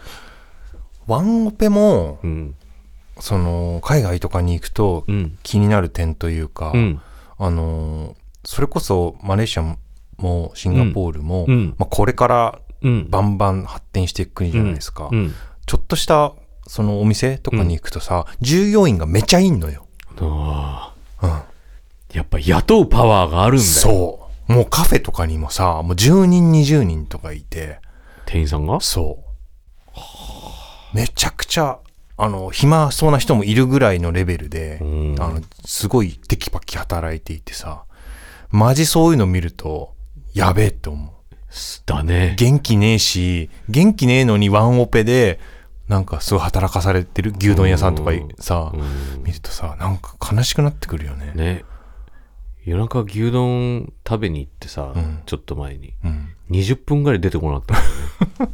[1.06, 2.54] ワンオペも、うん。
[3.20, 5.38] その、海外とかに行くとうん。
[5.42, 7.00] 気になる点というか、うん。
[7.38, 9.76] あのー、それこそマレーシア
[10.18, 13.08] もシンガポールも、うんまあ、これからうん。
[13.08, 15.08] バンバン発展していく国じゃないですか。
[15.10, 15.32] うん。
[15.66, 16.32] ちょっとした、
[16.66, 19.86] そのお店とかに行くとさ、従業員がめちゃいんのよ。
[20.18, 21.30] あうん。
[21.30, 21.44] あ。
[22.12, 23.70] やっぱ雇うパワーがあるんだよ。
[23.70, 24.52] そう。
[24.52, 27.80] もうカフェとかにもさ、もう10人20人とかいて、
[28.26, 28.80] 店員さんが？
[28.80, 29.18] そ
[29.92, 30.96] う。
[30.96, 31.78] めちゃくちゃ、
[32.16, 37.84] あの、暇そうな人もいるぐらいのレベルで、んあの、すごいテキパキ働いていてさ、
[38.50, 39.94] マジそういうの見ると、
[40.32, 41.10] やべえって思う。
[41.86, 42.36] だね。
[42.38, 45.40] 元気ねえし、元気ねえのにワンオペで、
[45.88, 48.72] なんかすごい働かされてる牛丼屋さんとかさ、
[49.22, 51.32] 見るとさ、なんか悲しくなってくるよね。
[51.34, 51.64] ね。
[52.64, 55.94] 夜中牛丼食べに行ってさ、うんちょっと前に。
[56.04, 58.50] うん20分ぐらい出てこなかったね。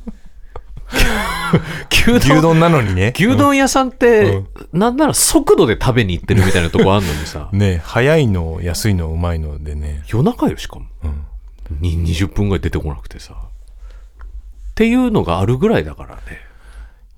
[1.91, 3.13] 牛 牛丼、丼なのにね。
[3.15, 10.03] 牛丼屋さんって、うんなんなら速度で食べに行ってるみたいなとこあんのにさ、 ね早いの、安いの、うまいのでね。
[10.09, 10.87] 夜中よしかも。
[11.05, 11.25] うん
[11.81, 13.35] に20分ぐらい出てこなくてさ。
[13.35, 16.23] っていうのがあるぐらいだからね。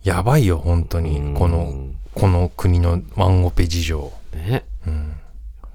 [0.04, 1.34] やばいよ、本当に。
[1.34, 4.12] この、この国のワンオペ事情。
[4.34, 4.64] ね。
[4.86, 5.16] うん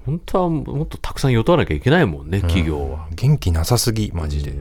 [0.06, 3.06] 本当はもっとたくさん雇わなきゃいけないもんね、企業は。
[3.12, 4.54] 元気なさすぎ、マジで。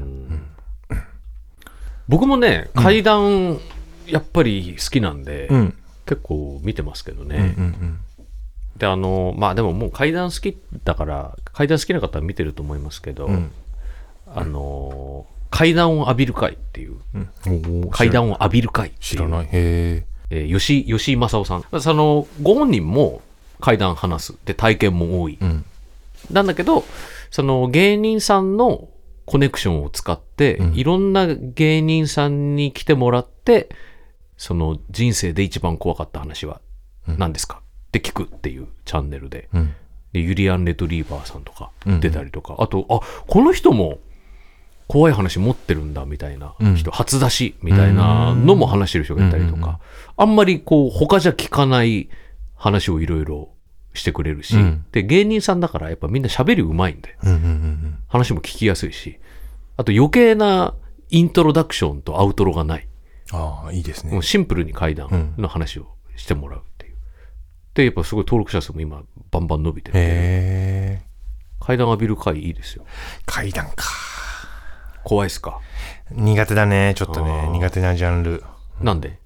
[2.10, 3.58] 僕もね、階段、
[4.06, 5.74] やっぱり好きなんで、うん。
[6.06, 7.56] 結構見てますけどね。
[7.58, 8.00] うんうん
[8.78, 13.52] で、あの、まあでももう階段好きだから、階段好きな方は見てると思いますけど、うん。
[14.34, 16.98] あの、階段を浴びる会っていう、
[17.92, 19.46] 階段を浴びる会知らない。
[19.46, 21.82] へえー吉井、吉井正夫さん。
[21.82, 23.22] その、ご本人も
[23.60, 24.36] 階段話す。
[24.46, 25.46] で、体験も多いえ。。
[25.46, 25.66] うん。
[26.32, 26.84] なんだけど、
[27.32, 28.90] その芸人さんの
[29.26, 33.70] コネクションを使って、うんいろんな芸人さんに来てもらって、
[34.38, 36.62] その人生で一番怖かった話は
[37.06, 39.50] 何ですか、って聞くっていうチャンネルで。
[39.54, 39.76] うん。
[40.14, 44.00] でユリアン・レトリーバーさんとかうん出たりとか、あと、あ、この人も
[44.90, 49.76] 怖い話持ってるんだみたいな人、初出しみたいなのも話してる人がいたりとか、うんうんうん
[50.22, 52.10] あんまりこう、他じゃ聞かない
[52.56, 53.54] 話をいろいろ
[53.94, 59.18] してくれるし、うんで、芸人さんだからやっぱみんな喋りうまいんで、うんうんうん話も聞きやすいし、
[59.78, 60.74] あと余計な
[61.10, 62.88] イントロダクションとアウトロがない。
[63.32, 64.24] ああ、いいですねもう。
[64.24, 65.88] シンプルに階段の話を
[66.18, 66.96] してもらうっていう。
[67.76, 71.02] で、やっぱすごい登録者数も今バンバン伸びてるんで、へえ。
[71.62, 72.84] 階段浴びる会いいですよ。
[73.26, 74.09] 階段か。
[75.04, 75.60] 怖いっすか？
[76.12, 77.32] 苦手だね、ちょっとあね。
[77.48, 78.44] ー苦手なジャンル。
[78.82, 79.20] なんで？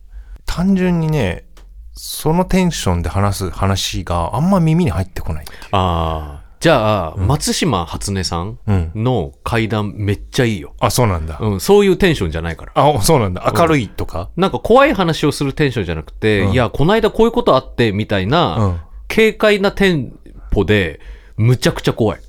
[0.45, 1.45] 単純にね、
[1.93, 5.45] そのテンションで話す話があんま耳に入ってこない。
[5.71, 6.43] ああ。
[6.59, 8.91] じゃあ、松島初音さんうん。
[8.95, 10.75] の階段めっちゃいいよ。
[10.79, 11.37] あ、そうなんだ。
[11.41, 12.71] うん、そういうテンションじゃないから。
[12.75, 13.51] あ、そうなんだ。
[13.53, 14.29] 明るいとか？
[14.37, 18.79] なんか怖い話をするテンションじゃなくて、うんいや、この間こういうことあって、みたいな、うん。
[19.09, 20.17] 軽快なテン
[20.51, 21.01] ポで、
[21.35, 22.21] むちゃくちゃ怖い。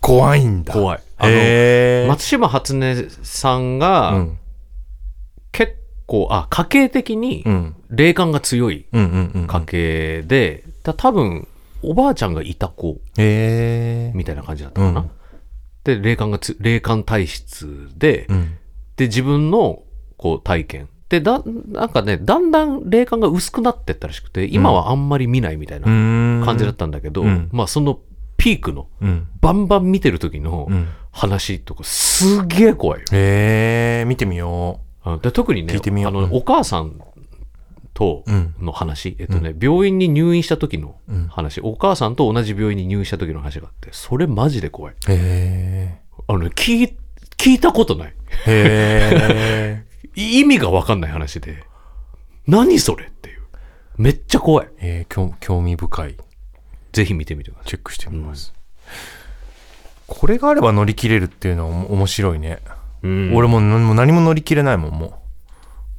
[0.00, 0.72] 怖いんだ。
[0.72, 1.00] 怖い。
[1.18, 2.08] あの。
[2.08, 4.38] 松島初音さんが、うん。
[5.52, 5.76] 結
[6.06, 7.76] 構、あ、家系的にうん。
[7.90, 9.46] 霊感が強いうんうんうん。
[9.46, 11.48] 家系で、だ多分、
[11.82, 13.00] おばあちゃんがいた子。
[13.16, 15.00] みたいな感じだったかな。
[15.00, 15.10] うん
[15.84, 18.58] で、霊感がつ、霊感体質で、うん。
[18.96, 19.82] で、自分の、
[20.18, 20.88] こう、体験。
[21.08, 27.98] で、だ、なんかね、だんだん霊感が薄くなってったらしくて、今はあんまり見ないみたいな感感じだったんだけど、うんまあ、その
[28.48, 29.28] ピークの、うん。
[29.42, 30.88] バンバン見てる時のうん。
[31.10, 33.06] 話とか、すげえ怖いよ。
[33.12, 35.74] へえ、見てみよあで特にね、
[36.06, 37.00] あの、お母さん
[37.92, 38.32] とう。
[38.32, 38.54] うん。
[38.60, 44.94] の話、えっとね、病院に入院した時のうん話、お母さんと同じ病院に入院した時の話があって、それマジで怖い。
[45.08, 46.96] へあのね、聞い、
[47.36, 48.14] 聞いたことない。
[48.46, 49.82] え。
[49.82, 49.84] へえ。
[50.14, 51.64] 意味がわかんない話で、
[52.46, 53.40] 何それっていう。
[53.96, 54.68] めっちゃ怖い。
[54.78, 56.16] えー、興興味深い。
[56.92, 57.68] ぜひ見てみてください。
[57.70, 58.52] チェックしてみます。
[60.06, 62.58] これがあれば乗り切れるっていうのは面白いね。
[63.02, 65.22] うん俺も何も乗り切れないもん、も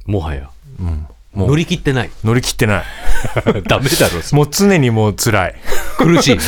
[0.06, 0.50] もはや。
[0.80, 0.82] う。
[0.82, 1.06] うん。
[1.32, 2.10] もう乗り切ってない。
[2.24, 2.84] 乗り切ってない。
[3.68, 5.54] ダメだろ、 もう常にもう辛い。
[5.96, 6.38] 苦しい。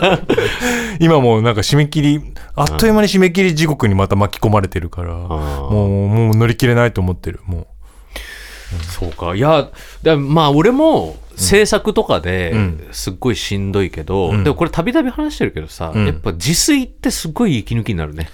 [1.00, 7.40] 今もうなんか締め切り、あっという間に締め切り地獄にまた巻き込まれてるから、もあう、もう乗り切れないと思ってる。
[7.46, 7.66] も
[8.82, 9.34] そうか。
[9.34, 9.70] いや
[10.02, 12.88] でまあ俺も制作とかでうん。
[12.92, 14.44] すっごいしんどいけど、うん。
[14.44, 16.06] でもこれたびたび話してるけどさ、うん。
[16.06, 18.28] やっぱ自炊ってすっごい息抜きになるね。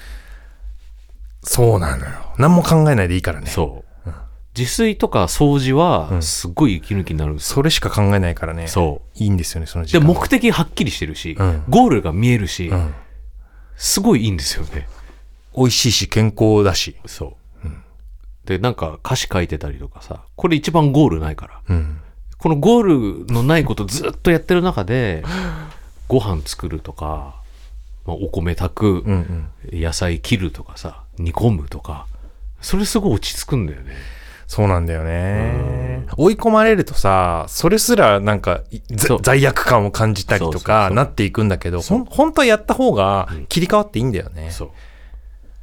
[1.43, 2.13] そうなのよ。
[2.39, 3.47] 何も考えないでいいからね。
[3.47, 4.11] そう、
[4.57, 6.23] 自炊とか掃除はうん。
[6.23, 8.69] すっごい息抜きになるんですよ、それしか考えないからね。
[8.69, 10.07] そいいんですよね、そのうで時間。
[10.07, 11.65] 目的はっきりしてるし、うん。
[11.69, 12.95] ゴールが見えるし、うん。
[13.77, 14.87] すごいいいんですよね。
[15.57, 16.97] 美味しいし、健康だし。
[17.07, 17.35] そう、
[18.51, 22.01] でなんか歌詞書いてたりとかさこれ一番ゴールないからうん。
[22.37, 25.23] このゴールのないことずっとやってる中で
[26.09, 27.41] ご飯作るとか、
[28.07, 29.81] まあ、お米炊く、うんうん。
[29.81, 32.07] 野菜切るとかさ煮込むとか
[32.61, 33.93] それすごい落ち着くんだよね
[34.49, 36.09] そうなんだよね。
[36.17, 38.65] 追い込まれるとさ、それすらなんか
[39.23, 44.51] 罪悪感を感じたりとかなっていくんだけど、ほん本当はやった方が切り替わっていいんだよね。
[44.51, 44.71] そう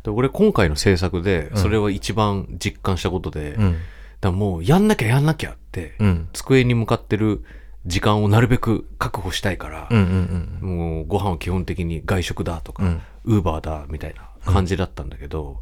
[0.08, 3.76] で俺今回の制作でそれは一番実感したことで、うん。
[4.22, 6.30] らもうやんなきゃやんなきゃって、うん。
[6.32, 7.44] 机に向かってる
[7.86, 15.60] 時間をなるべく確保したいからうんう、んもうご飯は基本的に外食だとか、うんウーバーだみたいな感じだったんだけど、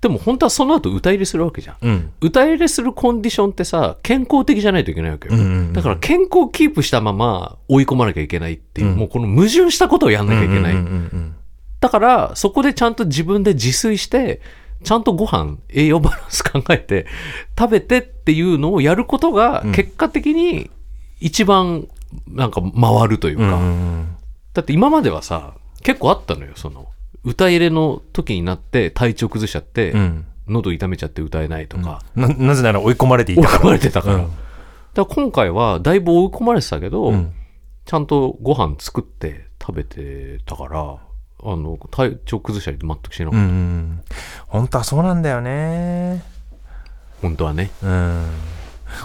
[0.00, 1.76] でも本当はその後歌入れするわけじゃん。
[1.82, 1.90] うん。
[1.90, 2.12] うん。
[2.20, 5.34] 歌入れするコンディションってさ、健康的じゃないといけないわけよ。
[5.34, 10.74] うんうんうんだから健康をキープしたまま追い込まなきゃいけないっていう、うんもうこの矛盾したことをやんなきゃいけない。
[11.80, 14.42] うんうんうんだから、そこでちゃんと自分で自炊して、
[14.84, 17.06] ちゃんとご飯、栄養バランス考えて、
[17.58, 19.72] 食べてっていうのをやることが、うん。
[19.72, 20.70] 結果的に
[21.20, 21.88] 一番
[22.28, 23.62] なんか回るというか、うんうんう
[24.02, 24.16] ん。
[24.52, 26.88] だって今まではさ、結構あったのよ、その、
[27.24, 30.26] 歌入れの時になって体調崩しちゃって、うん。
[30.48, 33.60] 喉痛めちゃって歌えないとか、ななぜなら追い込まれてい追いたから。
[33.60, 34.14] 込まれてたから。
[34.16, 34.22] うん。
[34.22, 34.34] だか
[34.94, 37.32] ら今回はだいぶ追い込まれてたけど、うん。
[37.86, 40.98] ちゃんとご飯作って食べてたから、
[41.42, 43.44] あの、体調崩したり全くしなかった。
[43.44, 44.02] うんうん。
[44.48, 46.22] 本当はそうなんだよね。
[47.22, 47.70] 本当はね。
[47.82, 48.26] うん。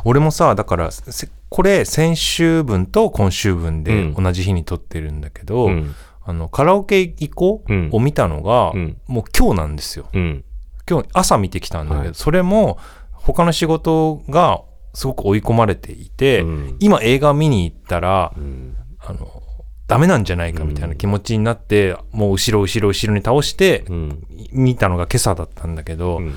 [0.04, 5.96] 俺もさ、だから、せこれ先週分と今週分でうん同じ日に撮ってるんだけど、うん。
[6.26, 10.08] あの、カラオケ行こううんを見たのが、うんもう今日なんですよ。
[10.14, 10.44] うん。
[10.90, 12.78] 今日朝見てきたんだけど、はいそれも
[13.12, 14.62] 他の仕事が
[14.94, 18.76] すごく追い込まれていて、うん今映画見に行ったら、うん。
[19.00, 19.44] あの、
[19.88, 24.28] ダメなんじゃないかみたいな気持ちになって、もう後ろ後ろ後ろに倒して、うん。
[24.52, 26.36] 見たのが今朝だったんだけど、うん。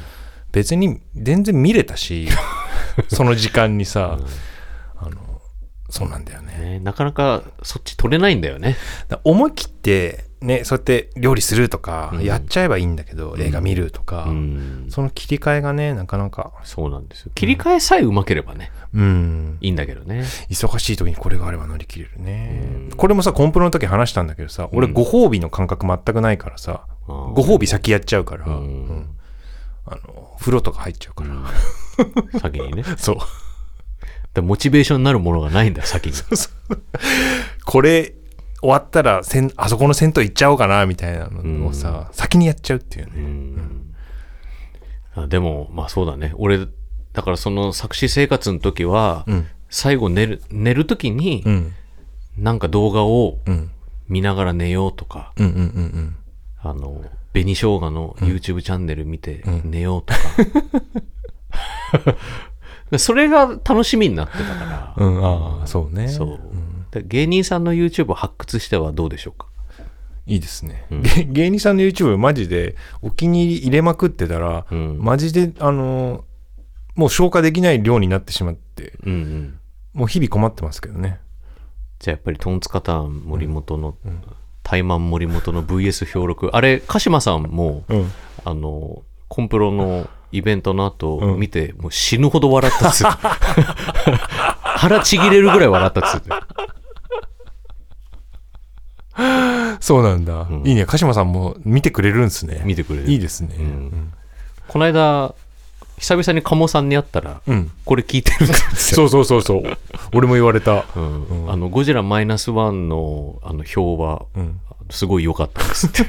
[0.53, 2.29] 別に全然見れたし、
[3.09, 4.19] その時間にさ、
[5.91, 6.59] そうなんだよね。
[6.59, 8.77] ね、なかなかそっち取れないんだよね。
[9.09, 14.87] だ思い切って、ね、そうやって料理するとか、うんやっちゃえばいいんだけど、映画見るとか、うん。
[14.91, 17.33] その切り替えがね、なかなか、そうなんですよ。
[17.35, 20.25] 切り替えさえうまければね、うん、いいんだけどね。
[20.51, 22.97] 忙しい時にこれがあれば乗り切れるねうん。
[22.97, 29.09] これもさ、コンプロの時話したんだけどさ、俺うんご褒美の感覚全くないからさ、ごご褒美先やっちゃうから、ううんん。
[29.87, 31.31] あの、風呂とか入っちゃうから。
[31.31, 31.45] うん
[32.41, 32.85] 先にね。
[32.97, 33.17] そう。
[34.35, 36.13] でモチベーションになるものがないんだよ、先に。
[37.65, 38.15] これ
[38.61, 43.13] 終わったらせん、あそこの銭湯行っちゃおうかな、みたいなのをさ、先にやっちゃうっていうね。
[43.17, 43.85] うん
[45.15, 46.33] あでも、まあそうだね。
[46.37, 46.67] 俺、
[47.13, 49.47] だからその作詞生活の時は、うん。
[49.71, 51.75] 最後寝る、寝る時にう、ん。
[52.37, 53.39] なんか動画を。
[54.09, 55.47] 見ながら寝ようとか、うん。
[55.47, 55.53] うん。
[55.53, 56.17] うん。
[56.63, 60.21] あの、紅生姜の YouTube チャンネル見てうん寝ようとか。
[62.97, 65.05] それが楽しみになってたから。
[65.05, 65.25] うん。
[65.25, 66.09] ああ、そうね。
[66.09, 66.41] そう。
[66.91, 69.47] で芸人さんの YouTube を発掘してはどうでしょうか？
[70.27, 74.99] いいですね、うんげ芸人さんの YouTube マジでお気に入り入れまくってたら、うん。
[75.01, 76.25] マジで、あの、
[76.95, 79.61] もう消化できない量になってしまって、うんうん。
[79.95, 81.19] もう日々困ってますけどね。
[81.99, 83.97] じゃあやっぱりトンツカタン森本の、
[84.63, 86.55] タイマン森本の VS 評録。
[86.55, 88.13] あれ、鹿島さんも、うん。
[88.45, 93.19] あの、コンプロのイベントの後、うん見て、もう死ぬほど笑ったっつって。
[94.63, 96.31] 腹ちぎれるぐらい笑ったっつって。
[99.81, 100.45] そうなんだ。
[100.45, 100.87] んいいね。
[100.87, 102.63] 鹿島さんも見てくれるんですね。
[102.65, 103.09] 見てくれる。
[103.09, 103.55] いいですね。
[103.57, 104.13] ん
[104.69, 105.35] この間、
[105.99, 107.55] 久々に鴨さんに会ったら、うん。
[107.55, 109.09] うんこれ聞いてるんですよ。
[109.09, 109.77] そうそうそうそう。
[110.13, 110.85] 俺も言われた。
[110.95, 114.61] あの、ゴジラマイナスワンのあの表は、うん。
[114.91, 116.07] すごい良かったですって。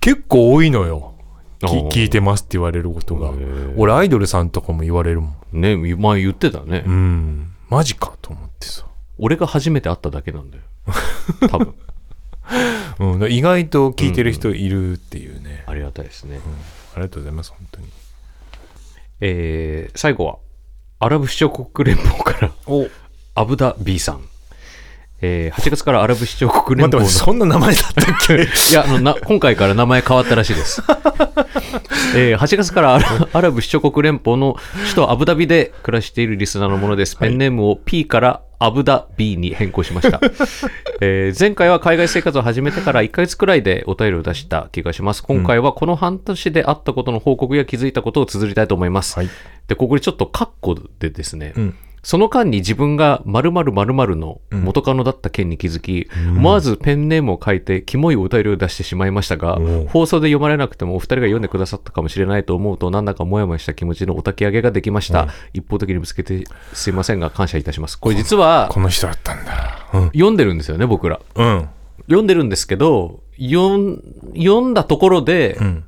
[0.00, 1.14] 結構多いのよ。
[1.60, 3.32] 聞いてますって言われることが。
[3.76, 5.60] 俺アイドルさんとかも言われるもん。
[5.60, 6.84] ね、前言ってたね。
[6.86, 7.52] うん。
[7.68, 8.86] マジかと思ってさ。
[9.18, 10.62] 俺が初めて会っただけなんだよ。
[11.50, 11.74] 多分。
[12.98, 16.40] うん、意外と聞いてる人いるっていうね、ありがたいですね。
[16.94, 17.86] ありがとうございます本当に
[19.20, 20.38] えー最後は、
[20.98, 22.86] アラブ首長国連邦から、お
[23.34, 24.22] アブダ B さん。
[25.20, 27.08] えー8月からアラブ首長国連邦の。
[27.08, 28.34] そんな名前だったっけ？
[28.70, 30.82] いやあのな今回から名前変わったらしいです、
[32.14, 40.20] えー8月からアラアラブ首長国連邦の首都アブダビで暮らしているリスナーのものです、ペンネームを P からアブダ B に変更しました、
[41.00, 45.22] えー前回は海外生活を始めてから1ヶ月くらいでお便りを出した気がします。
[45.24, 49.28] 今回はこの半年であったことの報告や気づいたことを綴りたいと思います、はい。
[49.66, 69.88] でここにちょっとカッコでですね、んその間に自分が〇〇〇〇の元カノだった件に気づき、思わずペンネームを書いてキモいお便りを出してしまいましたが、おう放送で読まれなくてもお二人が読んでくださったかもしれないと思うとなんだかモヤモヤした気持ちのお焚き上げができました、一方的にぶつけてすいませんが感謝いたしますこれ実はこの人だったんだ。
[69.94, 70.04] うん。
[70.08, 71.68] 読んでるんですよね僕らうん。
[72.06, 74.02] 読んでるんですけど読ん
[74.34, 75.84] 読んだところで、うん。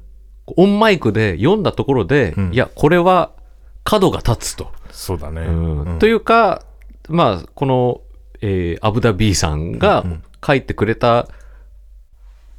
[0.56, 3.32] オンマイクで読んだところで、んいやこれは
[3.84, 5.42] 角が立つとそうだね。
[5.42, 6.62] うんうんというか、
[7.08, 8.00] まあ、この、
[8.40, 10.04] えーアブダビーさんが
[10.44, 11.28] 書いてくれた、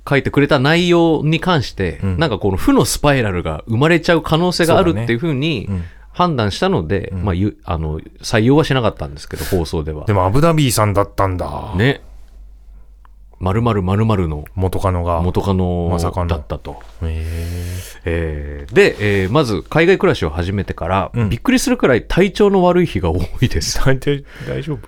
[0.08, 10.14] 書いてくれた内容に関して、うんなんかこの負のスパイラルが生まれちゃう可能性があるっていうふうにうん判断したので、まあ、ゆあの採用はしなかったんですけど、放送ではで。
[10.14, 11.74] もアブダビーさんだったんだ。
[11.78, 12.02] ね。
[13.42, 15.22] 〇〇〇〇の元カノが。
[15.22, 15.90] 元カノ
[16.28, 16.80] だったと。
[17.04, 17.26] へ
[18.06, 23.82] えーで、えーまず海外暮らしを始めてから、うんびっくりするくらい体調の悪い日が多いですえ。
[23.98, 24.88] 大体大丈夫？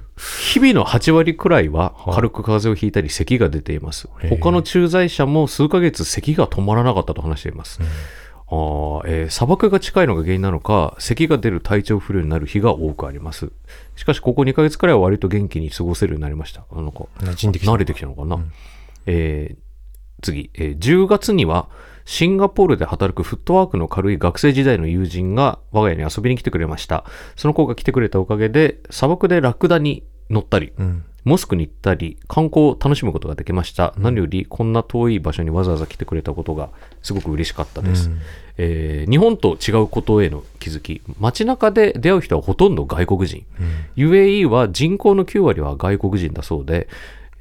[0.52, 4.08] 日々の8割くらいは軽く風邪をひいたり咳が出ています。
[4.30, 7.80] 他の駐在者も数ヶ月咳が止まらなかったと話しています。
[8.48, 13.52] あーえー砂漠が近いのが原因なのか、咳が出る体調不良になる日が多くあります。
[13.96, 16.66] しかし、ここ2ヶ月くらいは割と元気に過ごせるようになりました。
[17.66, 18.44] ん慣れてきたのかな。
[19.06, 19.64] えー
[20.22, 21.68] 次、えー10月には
[22.06, 27.06] シンガポールで働くフットワークの軽い学生時代の友人が我が家に遊びに来てくれました。
[27.36, 31.06] その子が来てくれたおかげで砂漠でラクダに乗ったり、うん。
[31.24, 33.94] モスクに行ったり、観光を楽しむことができました。
[33.98, 36.70] 何より、こんな遠い場所にわざわざ来てくれたことが
[37.02, 38.10] すごく嬉しかったです。
[38.10, 38.20] うん
[38.58, 41.02] えー日本と違うことへの気づき。
[41.20, 43.46] 街中で出会う人はほとんど外国人。
[43.96, 46.88] UAE は人口の9割は外国人だそうで、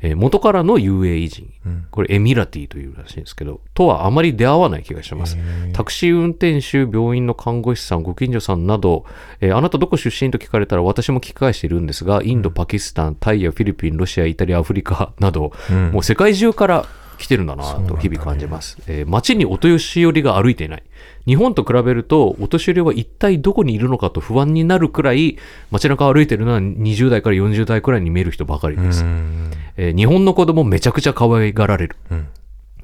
[0.03, 1.49] えー元からの UAE 人。
[1.65, 5.37] うんこれエミラティというらしいんですけど、とはあまり出会わない気がします。
[5.73, 9.05] タクシー運転手、病院の看護師さん、ご近所さんなど、
[9.41, 16.87] えーあなたどこ出身と聞かれたら私も聞き返しているんですが、インド、パキスタン、タイやフィリピン、ロシア、イタリア、アフリカなど、うんもう世界中から
[17.23, 18.77] 来てるんだなと日々感じます。
[18.89, 20.83] えー街にお年寄りが歩いていない。
[21.25, 25.39] 日本と比べると、お年寄りは一体どこにいるのかと不安になるくらい、
[25.71, 29.05] 街中を歩いてるのは20代から40代くらいに見える人ばかりです。
[29.05, 31.97] うんえー日本の子供めちゃくちゃ可愛がられる。
[32.11, 32.27] うん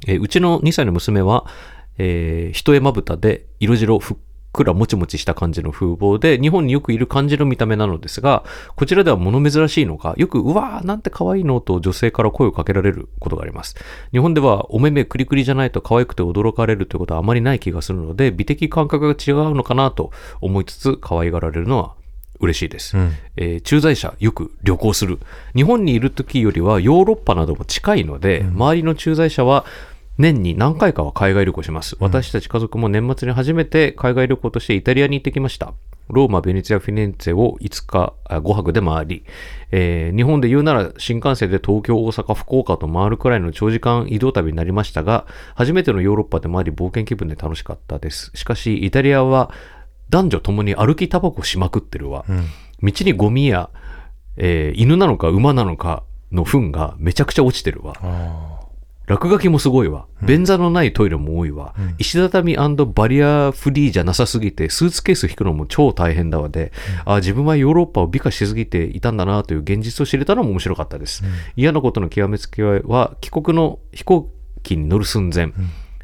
[0.07, 1.45] えーうちの2歳の娘は、
[1.99, 4.17] えー、一重まぶたで色白ふっ
[4.53, 8.45] くらもちもちした感じの風貌で、日本によくいる感じの見た目なのですが、
[8.77, 13.77] こちらでは物珍しいのか、よく、うわーなんて可愛いのと女性から声をかけられることがあります。
[14.11, 21.95] 日本ではお目目クリクリじゃないと可愛くて驚かれるということはあまりない気がするので、美的感覚が違うのかなと思いつつ、可愛がられるのは
[22.41, 22.97] 嬉しいです。
[22.97, 25.19] うんえー駐在者よく旅行する
[25.55, 29.65] 日本にいる時よりはヨーロッパなども近いので、周りの駐在者は
[30.19, 35.73] 年に何回かは海外旅行します、私たち家族も年末に初めて海外旅行としてイタリアに行ってきました
[36.09, 39.25] ローマ、ベネツィア、フィレンツェを5日、あ5泊で回り、
[39.71, 48.31] えー日本で言うなら新幹線で東京、大阪、福岡と回るくらいの長時間移動旅になりましたが、初めてのヨーロッパで回り冒険気分で楽しかったです。
[48.35, 49.51] しかし、イタリアは
[50.09, 52.25] 男女ともに歩きタバコしまくってるわ。
[52.29, 52.45] うん
[52.81, 53.71] 道にゴミや、
[54.37, 58.58] えー犬なのか馬なのかの糞がめちゃくちゃ落ちてるわ。
[59.09, 60.07] あ落書きもすごいわ。
[60.23, 61.75] 便座のないトイレも多いわ。
[61.99, 66.73] 石畳バリアフリーじゃなさすぎて、スーツケース引くのも超大変だわで、
[67.05, 71.23] あ自分はヨーロッパを美化しすぎていたんだなという現実を知れたのも面白かったです。
[71.57, 74.33] 嫌なことの極めつけは、帰国の飛行
[74.63, 75.53] 機に乗る寸前、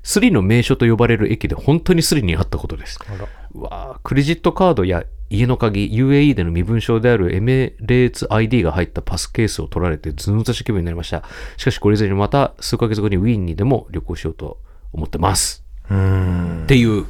[0.03, 2.99] スリの名所と呼ばれる駅で本当にスリにあったことです。
[3.55, 11.25] わークレジットカードや家の鍵、UAE での身分証であるエメレーツ ID が入ったパスケースを取られてずんずし気分になりました。
[11.57, 14.59] しかしこれ以前にまた数ヶ月後にウィーンにでも旅行しようと
[14.93, 15.65] 思ってます。
[15.91, 17.07] うんっていう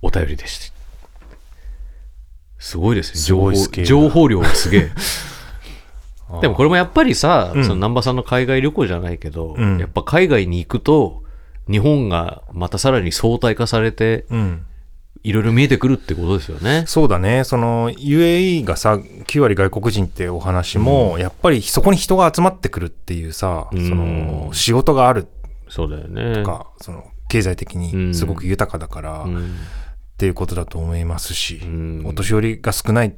[0.00, 0.72] お便りでした。
[2.58, 3.20] すごいですね。
[3.20, 4.90] す情報情報量がすげえ。
[6.40, 11.22] でもこれもやっぱりさ、うんその南波さんの海外旅行じゃないけど、うんやっぱ海外に行くと、
[11.70, 14.66] 日本がまたさらに相対化されて、うん
[15.24, 16.84] いろいろ見えてくるってことですよね。
[16.86, 23.88] そうだね、その UAE がさ、9割外国人ってお話も、やっぱりそこに人が集まってくるっていうさ、うん。
[23.88, 25.28] その仕事がある。
[25.68, 26.42] そうだよね。
[26.42, 29.54] とか、その経済的にすごく豊かだから、っうん。
[30.18, 32.02] ていうことだと思いますし、うん。
[32.06, 33.14] お年寄りが少ない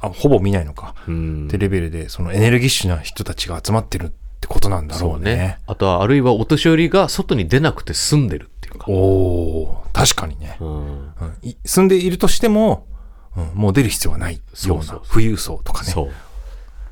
[0.00, 1.46] あほぼ見ないのか、うん。
[1.46, 5.36] ってレベルでそのエネルギッシュな人たちが集まってるってことなんだろそううね。
[5.36, 5.58] ね。
[5.66, 11.36] あとはあるいはお年寄りが外に出なくて済んでるっていうか、おお確かにね、うん、うん。
[11.42, 12.86] い住んでいるとしても、
[13.36, 15.90] うんもう出る必要はないような富裕層とかね。
[15.90, 16.10] そう。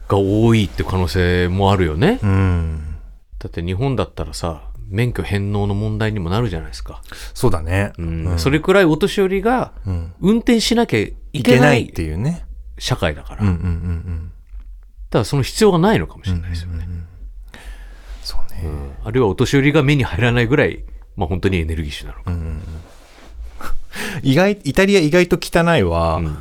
[0.09, 2.97] が多いって可能性もあるよね、うん。
[3.39, 7.03] だって日本だったらさ免許返納の問題にもなるじゃないですか、
[7.35, 7.93] そうだね。
[7.99, 8.39] うん。
[8.39, 10.13] それくらいお年寄りがうん。
[10.21, 12.47] 運転しなきゃいいけないいっていうね。
[12.79, 14.33] 社会だから、うんうんうんうん。
[15.11, 16.87] ただその必要がないのかもしれないですよね、
[18.23, 18.71] そうね。
[19.03, 20.85] あるいはお年寄りが目に入らないぐらい、
[21.17, 22.33] まあ、本当にエネルギッシュなのか、
[24.23, 26.37] 意外、イタリア意外と汚いは、うん。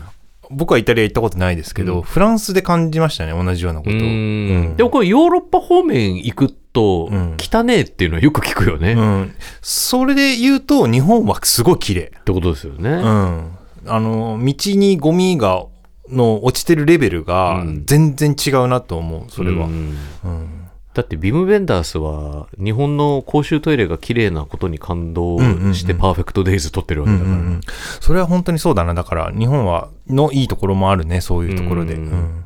[0.51, 2.01] 僕はイタリア行ったことないですけど、うん。
[2.01, 7.37] フランスで感じましたね、同じようなことでもこれヨーロッパ方面行くとうん。
[7.39, 9.35] 汚ねえっていうのはよく聞くよね、っうん。
[9.61, 12.11] それで言うと、日本はすごい綺麗。
[12.25, 13.51] てことですよね、うん。
[13.87, 15.65] あの、道にゴミが、
[16.11, 17.83] の落ちてるレベルがうん。
[17.85, 19.65] 全然違うなと思う、それは。
[19.65, 19.97] うん。
[20.25, 20.64] うん。
[20.95, 27.61] だってビム・ベンダースは日本の公衆トイレが綺麗なことに感動してうんうんうんパーフェクトデイズ撮ってるわうんけだから、うんうん
[27.99, 28.93] それは本当にそうだな。
[28.93, 31.95] だから、日本は、のいいところもあるね、そういうところで。
[31.95, 32.45] ううんん。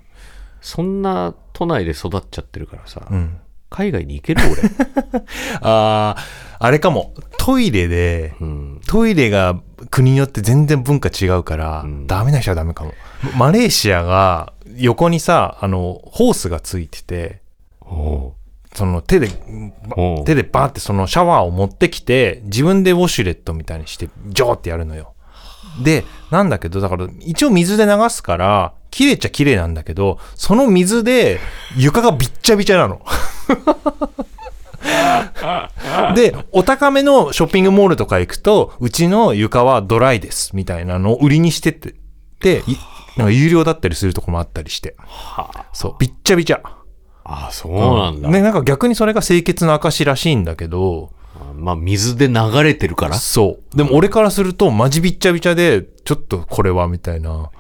[0.62, 3.38] そんな都内で育っちゃってるからさ、うん。
[3.70, 4.62] 海外に行ける俺、
[5.62, 7.14] あー、あれかも。
[7.38, 9.60] トイレで、うん、トイレが
[9.92, 12.94] 国によって全然文化違うから、うんダメな人はダメかも。
[13.38, 17.42] マレーシアが横にさ、あの、ホースがついてて、
[18.74, 19.30] その手で、
[20.26, 25.14] 手でバーってそのシャワーを持ってきて、自分でウォシュレットみたいにして、ジョーってやるのよ。
[25.84, 31.40] で、なんだけど、だから一応水で流すから、綺麗っちゃ綺麗なんだけど、その水で
[31.78, 33.02] 床がびっちゃびちゃなの。
[36.16, 41.96] で、お高めのショッピングモールとか行くと、うちの床はドライです、みたいなのを売りにしてて、
[42.42, 42.76] で、い
[43.18, 44.96] なんか有料だったりするとこもあったりして。
[44.98, 46.62] はあそう、びっちゃびちゃ。
[47.32, 53.16] あそうなんだ、ね、なんか逆にそれが清潔な証らしいんだけど、あまあ水で流れてるから？
[53.16, 53.78] そう。
[53.78, 57.52] でも俺からすると、マジびっちゃびちゃで、ちょっとこれは、みたいな。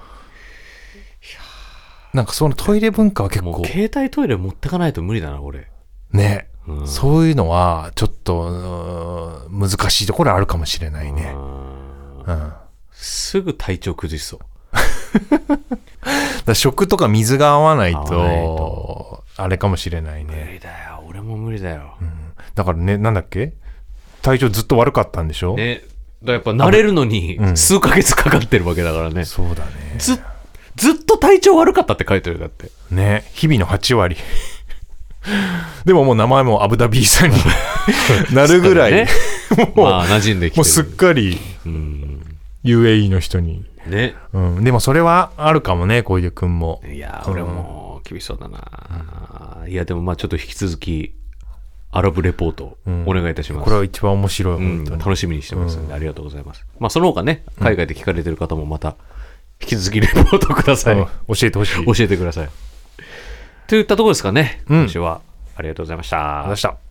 [2.11, 3.63] なんかそのトイレ文化は結構。
[3.63, 5.67] 携帯トイレ持ってかないと無理だな俺。
[6.11, 6.87] ね、うん。
[6.87, 11.35] そういうのは、ちょっと、難しいところあるかもしれないね。
[11.35, 12.53] うん。
[12.91, 14.39] すぐ体調崩しそう。
[16.49, 20.49] ら食とか水が合わないと、あれかもしれない無ね。
[20.53, 21.03] 理だよ。
[21.07, 21.93] 俺も無理だよ、
[22.55, 23.53] だからね、なんだっけ？
[24.21, 25.81] 体調ずっと悪かったんでしょ、ね。
[26.23, 27.57] だやっぱ慣れるのにうん。
[27.57, 29.71] 数ヶ月かかってるわけだからね、そうだね。
[29.99, 30.19] ず
[30.75, 32.69] ずっと体調悪かったって書いてるだって。
[32.91, 34.17] ね、日々の8割。
[35.85, 37.37] でももう名前もアブダビーさんに
[38.33, 39.07] なるぐらい、ね。
[39.75, 40.59] もう、まあ馴染んできてる。
[40.59, 42.25] もうすっかりうん、
[42.63, 43.65] UAE の人に。
[43.87, 44.15] ね。
[44.33, 46.81] うん、でもそれはあるかもね、小出くんも。
[46.89, 51.13] いや俺も厳しそうだな、いやでもまあちょっと引き続き
[51.91, 54.85] アラブレポートうんお願いいたします、これは一番面白い、うん。
[54.85, 56.65] 楽しみにしてますので、ありがとうございます。
[56.79, 58.95] まあ、その他ね、海外で聞かれてる方もまた、
[59.61, 60.95] 引き続きレポートください。
[60.99, 61.85] うん教えてほしい。
[61.85, 62.49] 教えてください。
[63.67, 65.21] といったところですかね、うん今週は。
[65.55, 66.17] ありがとうございました。
[66.17, 66.88] ありがとうございました。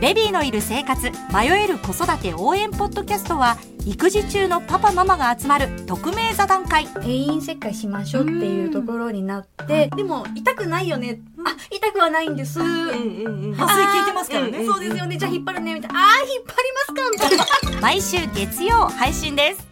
[0.00, 6.86] ベビーのいる生活迷える子育て応援ポッドキャストは育児中のパパママが集まる匿名座談会。
[6.86, 14.64] 定員切開しましょうっていうところになって、でも痛くないよね、あ痛くはないんです、麻酔効いてますからね。
[14.64, 15.16] そうですよね。
[15.18, 15.74] じゃあ引っ張るね。
[15.74, 15.98] みたいな。
[15.98, 17.10] あー引っ張りますか。
[17.10, 17.80] みたいな。
[17.80, 19.70] 毎週月曜配信です